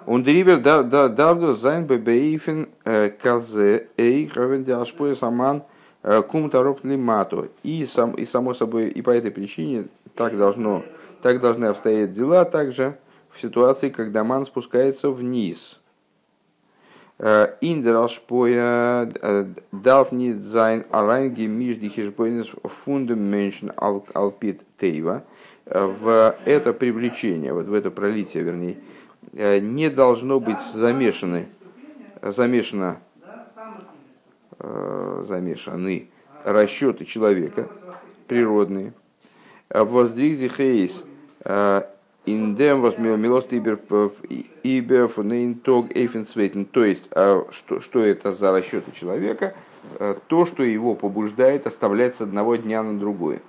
Он 0.06 0.22
дрибер 0.24 0.60
давду 0.60 1.54
зайн 1.54 1.86
бебеифен 1.86 2.70
э, 2.84 3.10
казе 3.10 3.88
эйх 3.98 4.36
равен 4.36 4.66
саман– 5.16 5.64
Э, 6.04 6.22
кум 6.22 6.50
тароп 6.50 6.84
лимато. 6.84 7.50
И, 7.64 7.86
сам, 7.86 8.12
и 8.12 8.26
само 8.26 8.54
собой, 8.54 8.90
и 8.90 9.02
по 9.02 9.10
этой 9.10 9.32
причине 9.32 9.88
так, 10.16 10.38
должно, 10.38 10.84
так 11.22 11.40
должны 11.40 11.66
обстоять 11.66 12.12
дела 12.12 12.44
также 12.44 12.98
в 13.32 13.42
ситуации, 13.42 13.90
когда 13.90 14.26
ман 14.26 14.46
спускается 14.46 15.10
вниз. 15.10 15.80
Э, 17.26 17.56
Индерашпоя 17.62 19.10
э, 19.22 19.46
darf 19.72 20.12
nicht 20.12 20.44
sein 20.44 20.84
allein 20.92 21.34
gemischt 21.34 21.80
die 21.82 22.52
фундаментшн 22.64 23.70
алпит 23.78 24.62
тейва. 24.78 25.24
В 25.66 26.36
это 26.44 26.74
привлечение, 26.74 27.54
вот 27.54 27.68
в 27.68 27.74
это 27.74 27.90
пролитие, 27.90 28.44
вернее, 28.44 28.78
не 29.62 29.90
должно 29.90 30.42
быть 30.42 30.60
замешаны, 30.60 31.48
замешано 32.22 33.00
Э, 34.66 35.22
замешаны 35.26 36.08
расчеты 36.46 37.04
человека 37.04 37.68
природные. 38.30 38.94
Воздризи 39.70 40.48
хейс 40.48 41.04
э, 41.44 41.82
индем 42.26 42.82
возмилост 42.82 43.52
ибер 43.54 43.80
ибер 44.64 45.08
фунейнтог 45.08 45.96
эйфенсвейтен. 45.96 46.66
То 46.66 46.86
есть, 46.86 47.08
а 47.12 47.46
что, 47.52 47.82
что 47.82 48.00
это 48.00 48.34
за 48.34 48.52
расчеты 48.52 48.92
человека? 48.92 49.56
Э, 50.00 50.16
то, 50.28 50.46
что 50.46 50.64
его 50.64 50.96
побуждает 50.96 51.68
оставлять 51.68 52.16
с 52.16 52.22
одного 52.22 52.56
дня 52.56 52.84
на 52.84 52.98
другой. 52.98 53.42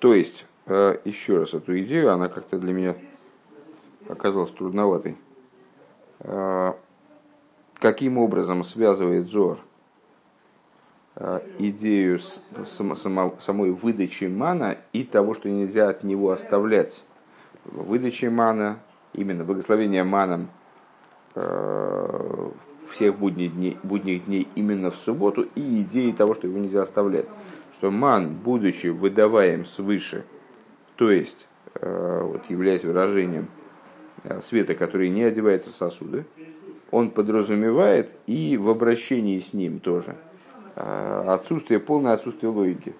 То 0.00 0.14
есть, 0.14 0.46
э, 0.66 0.96
еще 1.04 1.40
раз 1.40 1.54
эту 1.54 1.78
идею, 1.80 2.12
она 2.12 2.28
как-то 2.28 2.58
для 2.58 2.72
меня 2.72 2.96
оказалась 4.08 4.50
трудноватой. 4.50 5.16
Э, 6.20 6.72
каким 7.78 8.16
образом 8.16 8.64
связывает 8.64 9.26
Зор 9.26 9.58
э, 11.16 11.40
идею 11.58 12.18
самой 12.64 13.72
выдачи 13.72 14.24
мана 14.24 14.78
и 14.94 15.04
того, 15.04 15.34
что 15.34 15.50
нельзя 15.50 15.90
от 15.90 16.02
него 16.02 16.30
оставлять. 16.30 17.04
Выдачи 17.66 18.26
мана, 18.26 18.78
именно 19.12 19.44
благословение 19.44 20.02
маном 20.02 20.48
всех 22.88 23.18
будних 23.18 23.54
дней, 23.54 23.78
будних 23.84 24.24
дней 24.24 24.48
именно 24.56 24.90
в 24.90 24.96
субботу 24.96 25.42
и 25.54 25.82
идеи 25.82 26.10
того, 26.10 26.34
что 26.34 26.48
его 26.48 26.58
нельзя 26.58 26.82
оставлять 26.82 27.26
что 27.80 27.90
ман, 27.90 28.34
будучи 28.34 28.88
выдаваем 28.88 29.64
свыше, 29.64 30.24
то 30.96 31.10
есть 31.10 31.48
э, 31.76 32.20
вот, 32.22 32.42
являясь 32.50 32.84
выражением 32.84 33.48
э, 34.22 34.42
света, 34.42 34.74
который 34.74 35.08
не 35.08 35.22
одевается 35.22 35.70
в 35.70 35.74
сосуды, 35.74 36.26
он 36.90 37.10
подразумевает 37.10 38.10
и 38.26 38.58
в 38.58 38.68
обращении 38.68 39.40
с 39.40 39.54
ним 39.54 39.78
тоже 39.78 40.16
э, 40.76 41.24
отсутствие, 41.28 41.80
полное 41.80 42.12
отсутствие 42.12 42.50
логики, 42.50 42.94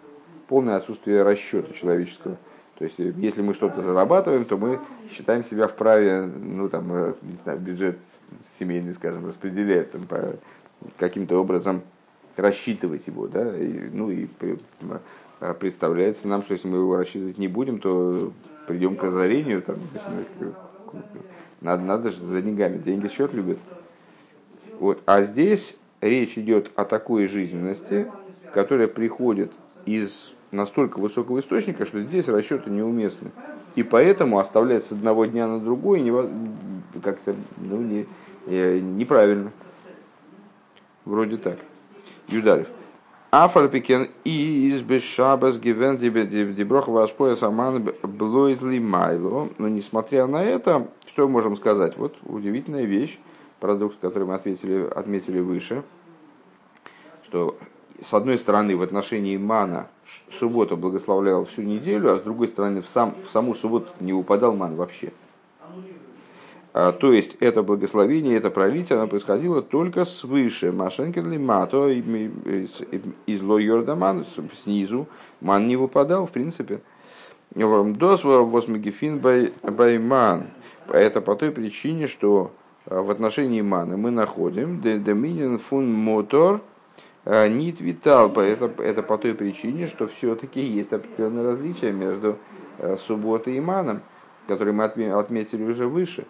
полное 0.48 0.76
отсутствие 0.76 1.24
расчета 1.24 1.74
человеческого. 1.74 2.38
То 2.78 2.84
есть, 2.84 2.98
если 2.98 3.42
мы 3.42 3.52
что-то 3.52 3.82
зарабатываем, 3.82 4.46
то 4.46 4.56
мы 4.56 4.80
считаем 5.12 5.42
себя 5.42 5.68
вправе, 5.68 6.22
ну, 6.22 6.70
там, 6.70 6.88
не 7.20 7.36
знаю, 7.42 7.58
бюджет 7.58 7.98
семейный, 8.58 8.94
скажем, 8.94 9.26
распределять 9.26 9.92
там, 9.92 10.06
по, 10.06 10.36
каким-то 10.96 11.36
образом 11.36 11.82
рассчитывать 12.36 13.06
его, 13.06 13.26
да, 13.26 13.56
и, 13.56 13.88
ну 13.92 14.10
и 14.10 14.28
а, 15.40 15.54
представляется 15.54 16.28
нам, 16.28 16.42
что 16.42 16.54
если 16.54 16.68
мы 16.68 16.78
его 16.78 16.96
рассчитывать 16.96 17.38
не 17.38 17.48
будем, 17.48 17.78
то 17.78 18.32
придем 18.66 18.96
к 18.96 19.04
озарению, 19.04 19.62
там, 19.62 19.76
надо, 21.60 21.82
надо 21.82 22.10
же 22.10 22.20
за 22.20 22.42
деньгами, 22.42 22.78
деньги 22.78 23.08
счет 23.08 23.32
любят. 23.32 23.58
Вот. 24.78 25.02
А 25.06 25.22
здесь 25.22 25.76
речь 26.00 26.38
идет 26.38 26.70
о 26.76 26.84
такой 26.84 27.26
жизненности, 27.26 28.10
которая 28.52 28.88
приходит 28.88 29.52
из 29.86 30.32
настолько 30.50 30.98
высокого 30.98 31.40
источника, 31.40 31.86
что 31.86 32.02
здесь 32.02 32.28
расчеты 32.28 32.70
неуместны. 32.70 33.30
И 33.76 33.82
поэтому 33.82 34.38
оставлять 34.38 34.84
с 34.84 34.92
одного 34.92 35.26
дня 35.26 35.46
на 35.46 35.60
другой 35.60 36.02
как-то 37.02 37.36
ну, 37.58 37.76
не, 37.76 38.06
э, 38.46 38.78
неправильно. 38.78 39.52
Вроде 41.04 41.36
так. 41.36 41.58
Юдарев. 42.30 42.68
Афальпикен 43.30 44.08
и 44.24 44.70
из 44.70 44.82
Бешабас 44.82 45.58
Гивен 45.58 45.96
Деброхова 45.98 47.04
Аспоя 47.04 47.36
Саман 47.36 47.92
Блойзли 48.02 48.80
Майло. 48.80 49.48
Но 49.58 49.68
несмотря 49.68 50.26
на 50.26 50.42
это, 50.42 50.88
что 51.06 51.26
мы 51.26 51.34
можем 51.34 51.56
сказать? 51.56 51.96
Вот 51.96 52.16
удивительная 52.24 52.84
вещь, 52.84 53.20
продукт, 53.60 53.98
который 54.00 54.26
мы 54.26 54.34
ответили, 54.34 54.88
отметили 54.94 55.38
выше, 55.38 55.84
что 57.22 57.56
с 58.00 58.12
одной 58.14 58.36
стороны 58.36 58.76
в 58.76 58.82
отношении 58.82 59.36
мана 59.36 59.88
суббота 60.32 60.74
благословляла 60.74 61.44
всю 61.44 61.62
неделю, 61.62 62.12
а 62.12 62.18
с 62.18 62.22
другой 62.22 62.48
стороны 62.48 62.82
в, 62.82 62.88
сам, 62.88 63.14
в 63.24 63.30
саму 63.30 63.54
субботу 63.54 63.90
не 64.00 64.12
упадал 64.12 64.56
ман 64.56 64.74
вообще. 64.74 65.12
А, 66.72 66.92
то 66.92 67.12
есть 67.12 67.36
это 67.40 67.62
благословение, 67.62 68.36
это 68.36 68.50
пролитие, 68.50 68.98
оно 68.98 69.08
происходило 69.08 69.60
только 69.60 70.04
свыше. 70.04 70.70
Машенкин 70.70 71.30
ли 71.30 71.38
мато 71.38 71.88
из 71.88 73.42
ло 73.42 73.58
Йордаман, 73.58 74.24
снизу, 74.54 75.08
ман 75.40 75.66
не 75.66 75.76
выпадал, 75.76 76.26
в 76.26 76.30
принципе. 76.30 76.80
Дос 77.54 78.22
восмагифин 78.22 79.18
байман. 79.18 80.46
Это 80.88 81.20
по 81.20 81.34
той 81.34 81.50
причине, 81.50 82.06
что 82.06 82.52
а, 82.86 83.02
в 83.02 83.10
отношении 83.10 83.62
маны 83.62 83.96
мы 83.96 84.12
находим 84.12 84.80
деминин 84.80 85.58
фун 85.58 85.92
мотор 85.92 86.60
Нит 87.26 87.80
витал, 87.80 88.32
это, 88.32 88.70
это 88.78 89.02
по 89.02 89.18
той 89.18 89.34
причине, 89.34 89.88
что 89.88 90.06
все-таки 90.06 90.60
есть 90.60 90.92
определенное 90.92 91.44
различие 91.44 91.92
между 91.92 92.38
субботой 92.96 93.56
и 93.56 93.60
маном, 93.60 94.00
которые 94.48 94.72
мы 94.72 94.84
отметили 94.84 95.62
уже 95.64 95.86
выше, 95.86 96.24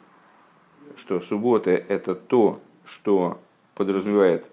что 0.96 1.20
суббота 1.20 1.70
это 1.70 2.14
то, 2.14 2.60
что 2.84 3.38
подразумевает 3.74 4.46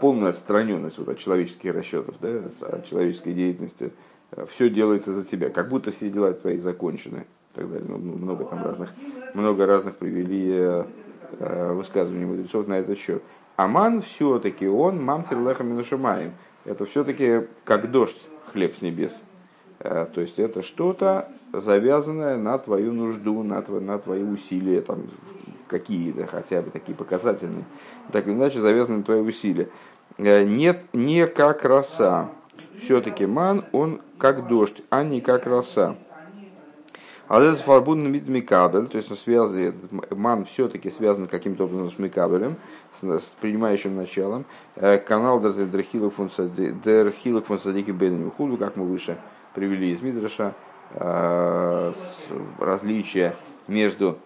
полную 0.00 0.30
отстраненность 0.30 0.98
вот 0.98 1.08
от 1.08 1.18
человеческих 1.18 1.74
расчетов, 1.74 2.14
да, 2.20 2.42
от 2.60 2.86
человеческой 2.86 3.32
деятельности, 3.32 3.92
все 4.46 4.70
делается 4.70 5.12
за 5.12 5.24
тебя, 5.24 5.50
как 5.50 5.68
будто 5.68 5.90
все 5.90 6.10
дела 6.10 6.32
твои 6.32 6.58
закончены. 6.58 7.26
И 7.52 7.56
так 7.56 7.70
далее. 7.70 7.86
Ну, 7.88 7.98
много 7.98 8.44
там 8.44 8.64
разных, 8.64 8.90
много 9.32 9.66
разных 9.66 9.96
привели 9.96 10.84
э, 11.38 11.72
высказываний 11.72 12.26
мудрецов 12.26 12.66
на 12.66 12.74
этот 12.74 12.98
счет. 12.98 13.22
Аман 13.56 14.02
все-таки, 14.02 14.66
он 14.66 15.02
мамтер 15.02 15.38
лехам 15.38 15.68
минушамаем. 15.68 16.32
Это 16.64 16.84
все-таки 16.84 17.46
как 17.64 17.90
дождь, 17.92 18.20
хлеб 18.52 18.74
с 18.74 18.82
небес. 18.82 19.22
Э, 19.78 20.06
то 20.12 20.20
есть 20.20 20.40
это 20.40 20.62
что-то 20.62 21.28
завязанное 21.60 22.36
на 22.36 22.58
твою 22.58 22.92
нужду, 22.92 23.42
на, 23.42 23.62
твои, 23.62 23.80
на 23.80 23.98
твои 23.98 24.22
усилия, 24.22 24.80
там, 24.80 25.02
какие-то 25.68 26.26
хотя 26.26 26.62
бы 26.62 26.70
такие 26.70 26.94
показательные, 26.96 27.64
так 28.12 28.26
или 28.26 28.34
иначе 28.34 28.60
завязаны 28.60 28.98
на 28.98 29.04
твои 29.04 29.20
усилия. 29.20 29.68
Э, 30.18 30.44
нет, 30.44 30.84
не 30.92 31.26
как 31.26 31.64
роса. 31.64 32.30
Все-таки 32.80 33.26
ман, 33.26 33.64
он 33.72 34.00
как 34.18 34.46
дождь, 34.48 34.82
а 34.90 35.02
не 35.02 35.20
как 35.20 35.46
роса. 35.46 35.96
А 37.26 37.40
это 37.40 37.54
фарбун 37.56 38.12
микабель, 38.12 38.86
то 38.86 38.98
есть 38.98 39.10
он 39.10 39.16
связан, 39.16 39.74
ман 40.10 40.44
все-таки 40.44 40.90
связан 40.90 41.26
каким-то 41.26 41.64
образом 41.64 41.90
с 41.90 41.98
микабелем, 41.98 42.56
с, 42.92 43.02
с 43.02 43.32
принимающим 43.40 43.96
началом. 43.96 44.44
Э, 44.76 44.98
канал 44.98 45.40
дерхилок 45.40 46.12
фунсадики 46.12 47.90
беден 47.90 48.30
худу, 48.30 48.58
как 48.58 48.76
мы 48.76 48.84
выше 48.84 49.16
привели 49.54 49.90
из 49.92 50.02
Мидраша, 50.02 50.54
различия 52.58 53.34
между 53.68 54.18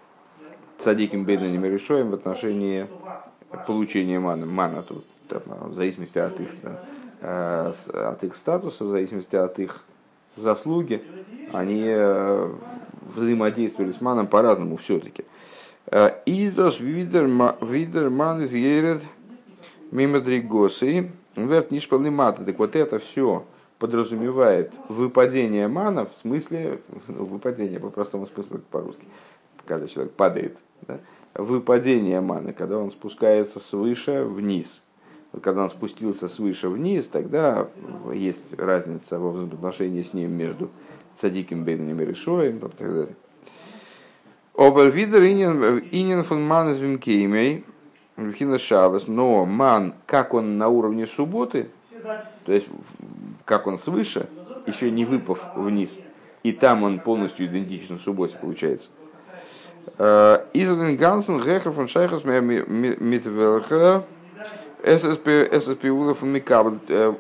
цадиким 0.79 1.25
беденем 1.25 1.65
и 1.65 1.69
решоем 1.69 2.11
в 2.11 2.15
отношении 2.15 2.87
получения 3.67 4.19
мана. 4.19 4.47
Мана 4.47 4.83
тут 4.83 5.05
в 5.31 5.75
зависимости 5.75 6.19
от 6.19 6.39
их, 6.41 6.49
э, 7.21 7.73
от 7.93 8.25
их 8.25 8.35
статуса, 8.35 8.85
в 8.85 8.91
зависимости 8.91 9.37
от 9.37 9.59
их 9.59 9.85
заслуги, 10.37 11.03
они 11.53 11.85
взаимодействовали 13.15 13.93
с 13.93 14.01
маном 14.01 14.27
по-разному 14.27 14.77
все-таки. 14.77 15.25
Э, 15.87 16.11
Идос 16.27 16.81
видерман 16.81 18.43
из 18.43 18.53
ерет 18.53 19.03
мимо 19.91 20.21
дригосы, 20.21 21.11
верт 21.37 21.71
нишпалимата. 21.71 22.45
Так 22.45 22.59
вот 22.59 22.77
это 22.77 22.99
все 22.99 23.45
подразумевает 23.79 24.73
выпадение 24.89 25.69
мана, 25.69 26.07
в 26.07 26.17
смысле, 26.21 26.81
ну, 27.07 27.25
выпадение 27.25 27.79
по 27.79 27.91
простому 27.91 28.27
смыслу 28.27 28.61
по-русски, 28.71 29.05
когда 29.67 29.87
человек 29.87 30.13
падает. 30.13 30.57
Да? 30.87 30.99
Выпадение 31.35 32.21
маны, 32.21 32.53
когда 32.53 32.79
он 32.79 32.91
спускается 32.91 33.61
свыше 33.61 34.25
вниз. 34.25 34.83
Когда 35.43 35.65
он 35.65 35.71
спустился 35.71 36.27
свыше 36.27 36.69
вниз, 36.69 37.07
тогда 37.07 37.69
есть 38.13 38.59
разница 38.59 39.19
во 39.19 39.31
взаимоотношении 39.31 40.03
с 40.03 40.15
ним 40.15 40.33
между 40.33 40.71
цадиким 41.17 41.65
бейнами 41.65 42.03
решоем 42.03 42.57
и 42.57 42.61
так 42.61 42.77
далее. 42.79 43.17
Обервидер 44.57 45.23
инин 45.23 46.25
фон 46.25 46.43
ман 46.43 46.71
из 46.71 46.79
вимкеймей, 46.79 47.65
но 48.17 49.45
ман, 49.45 49.95
как 50.07 50.35
он 50.35 50.59
на 50.59 50.69
уровне 50.69 51.07
субботы, 51.07 51.69
то 52.47 52.53
есть 52.53 52.67
как 53.45 53.67
он 53.67 53.79
свыше, 53.79 54.29
еще 54.67 54.91
не 54.91 55.05
выпав 55.05 55.55
вниз, 55.55 55.99
и 56.43 56.53
там 56.53 56.83
он 56.83 56.99
полностью 56.99 57.47
идентичен 57.47 57.99
субботе 57.99 58.37
получается. 58.39 58.89
Э, 59.99 60.45
Излин 60.53 60.97
Гансен, 60.97 61.39
Гехер 61.39 61.73
фон 61.73 61.89
Шайхас, 61.89 62.25
Митвелхер, 62.25 64.05
ССП, 64.83 65.29
Улов 65.87 66.23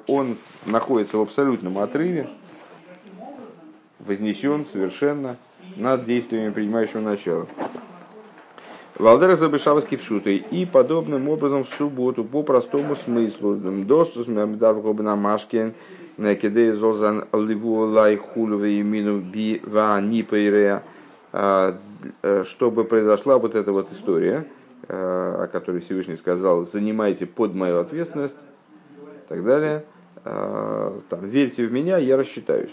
он 0.06 0.38
находится 0.66 1.16
в 1.16 1.22
абсолютном 1.22 1.78
отрыве 1.78 2.28
вознесен 3.98 4.66
совершенно 4.66 5.36
над 5.76 6.04
действиями 6.04 6.50
принимающего 6.50 7.00
начала. 7.00 7.46
Валдера 8.98 9.36
забышалась 9.36 9.84
кипшутой. 9.84 10.36
И 10.36 10.66
подобным 10.66 11.28
образом 11.28 11.64
в 11.64 11.70
субботу 11.74 12.24
по 12.24 12.42
простому 12.42 12.96
смыслу 12.96 13.56
достус 13.56 14.26
намашкен 14.26 15.74
кедей 16.16 16.72
зозан 16.72 17.24
ливу 17.32 17.86
лай 17.86 18.16
хулеве 18.16 18.80
имину 18.80 19.20
би 19.20 19.62
ва 19.64 20.00
нипейрея 20.00 20.82
а, 21.32 21.76
э, 22.22 22.44
чтобы 22.44 22.84
произошла 22.84 23.38
вот 23.38 23.54
эта 23.54 23.70
вот 23.70 23.92
история, 23.92 24.46
э, 24.88 25.44
о 25.44 25.46
которой 25.46 25.80
Всевышний 25.80 26.16
сказал, 26.16 26.64
занимайте 26.64 27.26
под 27.26 27.54
мою 27.54 27.78
ответственность, 27.78 28.36
и 28.96 29.28
так 29.28 29.44
далее. 29.44 29.84
А, 30.24 30.98
там, 31.08 31.28
верьте 31.28 31.66
в 31.66 31.72
меня, 31.72 31.98
я 31.98 32.16
рассчитаюсь. 32.16 32.72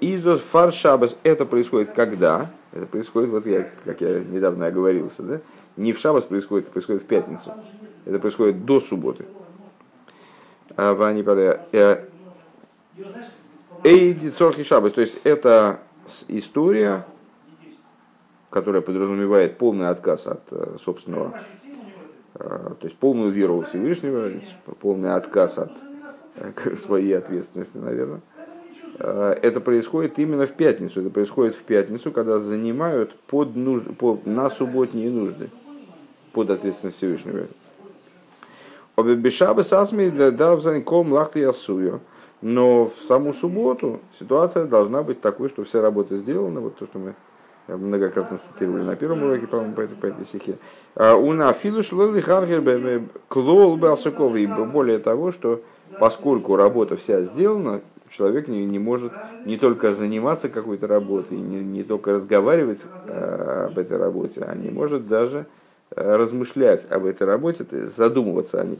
Изос 0.00 0.42
фар 0.42 0.72
шабас, 0.72 1.16
это 1.22 1.46
происходит 1.46 1.90
когда? 1.92 2.50
Это 2.72 2.86
происходит, 2.86 3.30
вот 3.30 3.46
я, 3.46 3.68
как 3.84 4.00
я 4.00 4.20
недавно 4.20 4.66
оговорился, 4.66 5.22
да? 5.22 5.40
Не 5.76 5.92
в 5.92 5.98
шабас 5.98 6.24
происходит, 6.24 6.66
это 6.66 6.72
происходит 6.72 7.02
в 7.02 7.06
пятницу. 7.06 7.52
Это 8.04 8.18
происходит 8.18 8.64
до 8.64 8.80
субботы. 8.80 9.24
А 10.76 10.94
Вани 10.94 11.24
э, 11.72 12.04
Эйди 13.82 14.30
цорхи 14.30 14.62
шабас, 14.62 14.92
то 14.92 15.00
есть 15.00 15.18
это 15.24 15.80
история, 16.28 17.06
которая 18.50 18.82
подразумевает 18.82 19.58
полный 19.58 19.88
отказ 19.88 20.26
от 20.26 20.42
э, 20.50 20.76
собственного, 20.82 21.40
э, 22.34 22.38
то 22.38 22.84
есть 22.84 22.96
полную 22.96 23.30
веру 23.30 23.62
Всевышнего, 23.62 24.30
полный 24.80 25.14
отказ 25.14 25.58
от 25.58 25.72
своей 26.78 27.16
ответственности, 27.16 27.78
наверное 27.78 28.20
Э, 28.35 28.35
это 28.98 29.60
происходит 29.60 30.18
именно 30.18 30.46
в 30.46 30.52
пятницу. 30.52 31.00
Это 31.00 31.10
происходит 31.10 31.54
в 31.54 31.62
пятницу, 31.62 32.10
когда 32.10 32.38
занимают 32.38 33.14
под 33.26 33.56
нужд... 33.56 33.84
под... 33.98 34.26
на 34.26 34.50
субботние 34.50 35.10
нужды, 35.10 35.50
под 36.32 36.50
ответственность 36.50 36.98
Всевышнего. 36.98 37.46
Обебешабы 38.96 39.62
сасми 39.62 40.08
для 40.08 40.30
дарбзанком 40.30 41.12
лахты 41.12 41.40
ясую. 41.40 42.00
Но 42.42 42.86
в 42.86 43.06
саму 43.06 43.32
субботу 43.32 44.00
ситуация 44.18 44.66
должна 44.66 45.02
быть 45.02 45.20
такой, 45.20 45.48
что 45.48 45.64
вся 45.64 45.80
работа 45.80 46.16
сделана. 46.16 46.60
Вот 46.60 46.76
то, 46.76 46.86
что 46.86 46.98
мы 46.98 47.14
многократно 47.66 48.38
цитировали 48.38 48.82
на 48.82 48.94
первом 48.94 49.24
уроке, 49.24 49.46
по-моему, 49.46 49.74
по 49.74 49.80
этой, 49.80 49.96
по 49.96 50.06
этой 50.06 50.24
стихе. 50.24 50.56
А 50.94 51.16
у 51.16 51.32
на 51.32 51.52
филуш 51.52 51.88
харгер 51.88 53.02
клол 53.28 53.76
и 54.36 54.46
более 54.46 54.98
того, 54.98 55.32
что 55.32 55.60
поскольку 55.98 56.56
работа 56.56 56.96
вся 56.96 57.22
сделана, 57.22 57.80
человек 58.16 58.48
не, 58.48 58.64
не 58.64 58.78
может 58.78 59.12
не 59.44 59.56
только 59.56 59.92
заниматься 59.92 60.48
какой-то 60.48 60.86
работой, 60.86 61.38
не, 61.38 61.62
не 61.62 61.82
только 61.82 62.12
разговаривать 62.12 62.86
э, 63.06 63.66
об 63.70 63.78
этой 63.78 63.98
работе, 63.98 64.42
а 64.42 64.54
не 64.54 64.70
может 64.70 65.06
даже 65.06 65.46
э, 65.90 66.16
размышлять 66.16 66.90
об 66.90 67.04
этой 67.04 67.26
работе, 67.26 67.64
то 67.64 67.76
есть 67.76 67.96
задумываться 67.96 68.60
о 68.60 68.64
ней. 68.64 68.78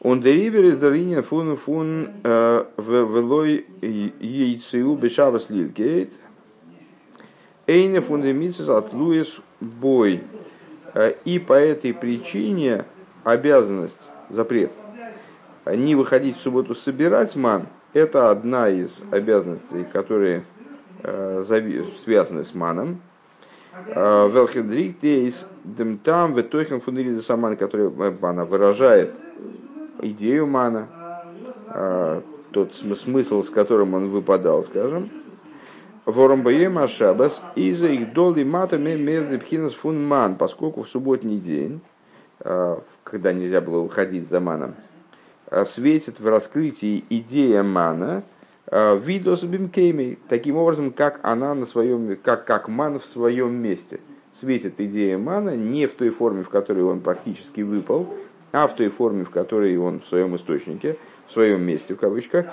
Он 0.00 0.20
деривер 0.20 0.64
из 0.64 0.78
даринин 0.78 1.22
фун 1.22 1.56
фун 1.56 2.10
э, 2.22 2.64
велой 2.76 3.66
яйцеу 3.80 4.96
бешавас 4.96 5.50
лилгейт. 5.50 6.12
Эйне 7.66 8.00
фундамицис 8.00 8.68
от 8.68 8.92
Луис 8.92 9.40
бой. 9.60 10.22
И 11.24 11.38
по 11.38 11.52
этой 11.52 11.92
причине 11.92 12.86
обязанность, 13.24 14.00
запрет– 14.30 14.72
не 15.76 15.94
выходить 15.94 16.38
в 16.38 16.40
субботу 16.40 16.74
собирать 16.74 17.36
ман, 17.36 17.66
это 17.92 18.30
одна 18.30 18.68
из 18.68 19.00
обязанностей, 19.10 19.84
которые 19.92 20.44
э, 21.02 21.42
связаны 22.04 22.44
с 22.44 22.54
маном. 22.54 23.00
Э, 23.86 24.28
Велхендрик 24.28 25.00
дейс 25.00 25.46
там 26.04 26.34
ветойхен 26.34 26.80
фунириза 26.80 27.22
саман, 27.22 27.56
который 27.56 27.90
э, 27.90 28.14
она 28.22 28.44
выражает 28.44 29.14
идею 30.00 30.46
мана, 30.46 30.88
тот 32.52 32.74
смысл, 32.74 33.42
с 33.42 33.50
которым 33.50 33.94
он 33.94 34.10
выпадал, 34.10 34.62
скажем. 34.62 35.10
Воромбаем 36.06 36.78
Ашабас 36.78 37.42
из-за 37.56 37.88
их 37.88 38.12
доли 38.12 38.44
матами 38.44 38.96
мердепхинас 38.96 39.74
фун 39.74 40.06
ман, 40.06 40.36
поскольку 40.36 40.84
в 40.84 40.88
субботний 40.88 41.38
день, 41.38 41.80
когда 42.38 43.32
нельзя 43.32 43.60
было 43.60 43.80
выходить 43.80 44.28
за 44.28 44.38
маном, 44.38 44.76
светит 45.66 46.20
в 46.20 46.28
раскрытии 46.28 47.04
идея 47.10 47.62
мана 47.62 48.22
э, 48.66 48.98
видос 48.98 49.44
бимкейми, 49.44 50.18
таким 50.28 50.56
образом, 50.56 50.92
как 50.92 51.20
она 51.22 51.54
на 51.54 51.66
своем, 51.66 52.16
как, 52.22 52.44
как 52.44 52.68
ман 52.68 52.98
в 52.98 53.04
своем 53.04 53.54
месте, 53.54 54.00
светит 54.38 54.74
идея 54.78 55.18
мана 55.18 55.56
не 55.56 55.86
в 55.86 55.94
той 55.94 56.10
форме, 56.10 56.42
в 56.42 56.50
которой 56.50 56.84
он 56.84 57.00
практически 57.00 57.62
выпал, 57.62 58.08
а 58.52 58.66
в 58.66 58.76
той 58.76 58.88
форме, 58.88 59.24
в 59.24 59.30
которой 59.30 59.76
он 59.76 60.00
в 60.00 60.06
своем 60.06 60.36
источнике, 60.36 60.96
в 61.26 61.32
своем 61.32 61.62
месте, 61.62 61.94
в 61.94 61.98
кавычках. 61.98 62.46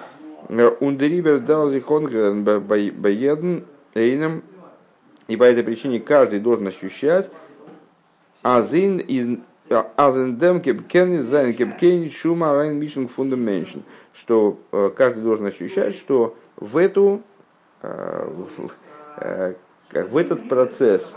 און 0.50 0.77
דעריבער 0.77 1.40
דאַרף 1.40 1.72
זיך 1.72 1.98
אָנהערן 1.98 2.44
בײַ 2.44 3.05
יעדן 3.05 3.66
אײנעם, 3.96 4.44
и 5.28 5.38
по 5.38 5.44
этой 5.44 5.64
причине 5.64 6.00
каждый 6.00 6.40
должен 6.40 6.68
ощущать 6.68 7.32
азин 8.44 9.00
азендем 9.70 10.62
кепкен 10.62 11.24
зайн 11.24 11.54
кепкен 11.54 12.10
шума 12.12 12.54
райн 12.54 12.78
мишинг 12.78 13.12
фундаментшн, 13.12 13.80
что 14.14 14.60
э, 14.72 14.92
каждый 14.96 15.24
должен 15.24 15.46
ощущать, 15.48 15.96
что 15.96 16.36
в 16.56 16.78
эту 16.78 17.22
э, 17.82 18.30
в, 18.30 18.72
э, 19.18 19.56
этот 19.92 20.50
процесс 20.50 21.14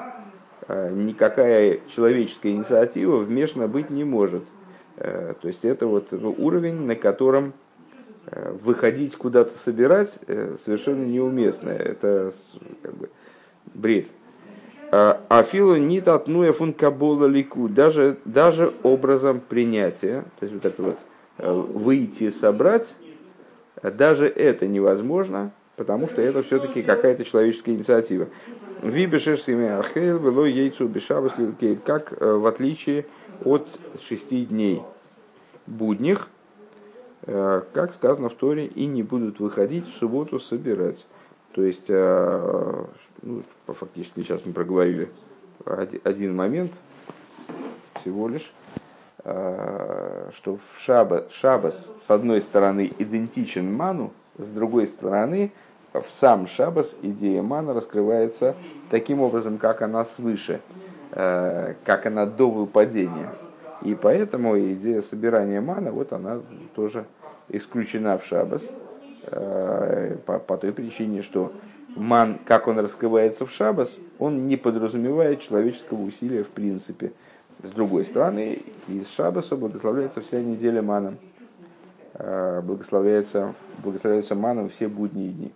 никакая 0.68 1.80
человеческая 1.88 2.52
инициатива 2.52 3.16
вмешана 3.16 3.68
быть 3.68 3.88
не 3.88 4.04
может. 4.04 4.44
То 4.96 5.38
есть 5.44 5.64
это 5.64 5.86
вот 5.86 6.12
уровень, 6.12 6.82
на 6.82 6.94
котором 6.94 7.54
выходить 8.30 9.16
куда-то 9.16 9.58
собирать 9.58 10.20
совершенно 10.62 11.06
неуместно. 11.06 11.70
Это 11.70 12.30
как 12.82 12.94
бы 12.94 13.08
бред. 13.72 14.08
Афилу 14.90 15.76
не 15.76 16.00
татнуя 16.00 16.52
фун 16.52 16.72
кабола 16.72 17.26
лику, 17.26 17.68
даже, 17.68 18.16
даже 18.24 18.72
образом 18.82 19.40
принятия, 19.40 20.24
то 20.40 20.46
есть 20.46 20.54
вот 20.54 20.64
это 20.64 20.82
вот 20.82 20.98
э, 21.38 21.52
выйти 21.52 22.30
собрать, 22.30 22.96
даже 23.82 24.26
это 24.26 24.66
невозможно, 24.66 25.52
потому 25.76 26.08
что 26.08 26.22
это 26.22 26.42
все-таки 26.42 26.82
какая-то 26.82 27.24
человеческая 27.24 27.74
инициатива. 27.74 28.28
Вибешеш 28.82 29.40
ахел 29.40 30.18
вело 30.18 30.46
яйцу 30.46 30.88
бешабас 30.88 31.32
как 31.84 32.14
э, 32.18 32.32
в 32.32 32.46
отличие 32.46 33.06
от 33.44 33.68
шести 34.00 34.46
дней 34.46 34.82
будних, 35.66 36.28
э, 37.26 37.62
как 37.74 37.92
сказано 37.92 38.28
в 38.30 38.34
Торе, 38.34 38.66
и 38.66 38.86
не 38.86 39.02
будут 39.02 39.38
выходить 39.38 39.86
в 39.86 39.96
субботу 39.96 40.38
собирать. 40.40 41.06
То 41.52 41.62
есть 41.62 41.90
ну, 43.22 43.42
фактически 43.66 44.20
сейчас 44.20 44.44
мы 44.44 44.52
проговорили 44.52 45.10
один 46.04 46.36
момент 46.36 46.72
всего 47.94 48.28
лишь, 48.28 48.52
а, 49.24 50.30
что 50.32 50.56
в 50.56 50.78
шабас, 50.80 51.32
шабас 51.32 51.92
с 52.00 52.10
одной 52.10 52.40
стороны 52.42 52.90
идентичен 52.98 53.72
ману, 53.72 54.12
с 54.36 54.48
другой 54.48 54.86
стороны 54.86 55.52
в 55.92 56.06
сам 56.08 56.46
шабас 56.46 56.96
идея 57.02 57.42
мана 57.42 57.74
раскрывается 57.74 58.54
таким 58.90 59.20
образом, 59.20 59.58
как 59.58 59.82
она 59.82 60.04
свыше, 60.04 60.60
а, 61.12 61.74
как 61.84 62.06
она 62.06 62.26
до 62.26 62.50
выпадения. 62.50 63.34
И 63.82 63.94
поэтому 63.94 64.58
идея 64.58 65.00
собирания 65.00 65.60
мана, 65.60 65.92
вот 65.92 66.12
она 66.12 66.40
тоже 66.74 67.04
исключена 67.48 68.18
в 68.18 68.24
шабас, 68.24 68.70
а, 69.26 70.16
по, 70.24 70.38
по 70.38 70.56
той 70.56 70.72
причине, 70.72 71.22
что 71.22 71.52
ман, 71.98 72.38
как 72.44 72.68
он 72.68 72.78
раскрывается 72.78 73.44
в 73.44 73.50
шабас, 73.50 73.98
он 74.18 74.46
не 74.46 74.56
подразумевает 74.56 75.40
человеческого 75.40 76.02
усилия 76.02 76.42
в 76.44 76.48
принципе. 76.48 77.12
С 77.62 77.70
другой 77.70 78.04
стороны, 78.04 78.62
из 78.86 79.08
шабаса 79.10 79.56
благословляется 79.56 80.20
вся 80.20 80.40
неделя 80.40 80.80
маном. 80.80 81.18
Благословляется, 82.14 83.54
благословляется 83.82 84.34
маном 84.34 84.68
все 84.68 84.88
будние 84.88 85.30
дни. 85.30 85.52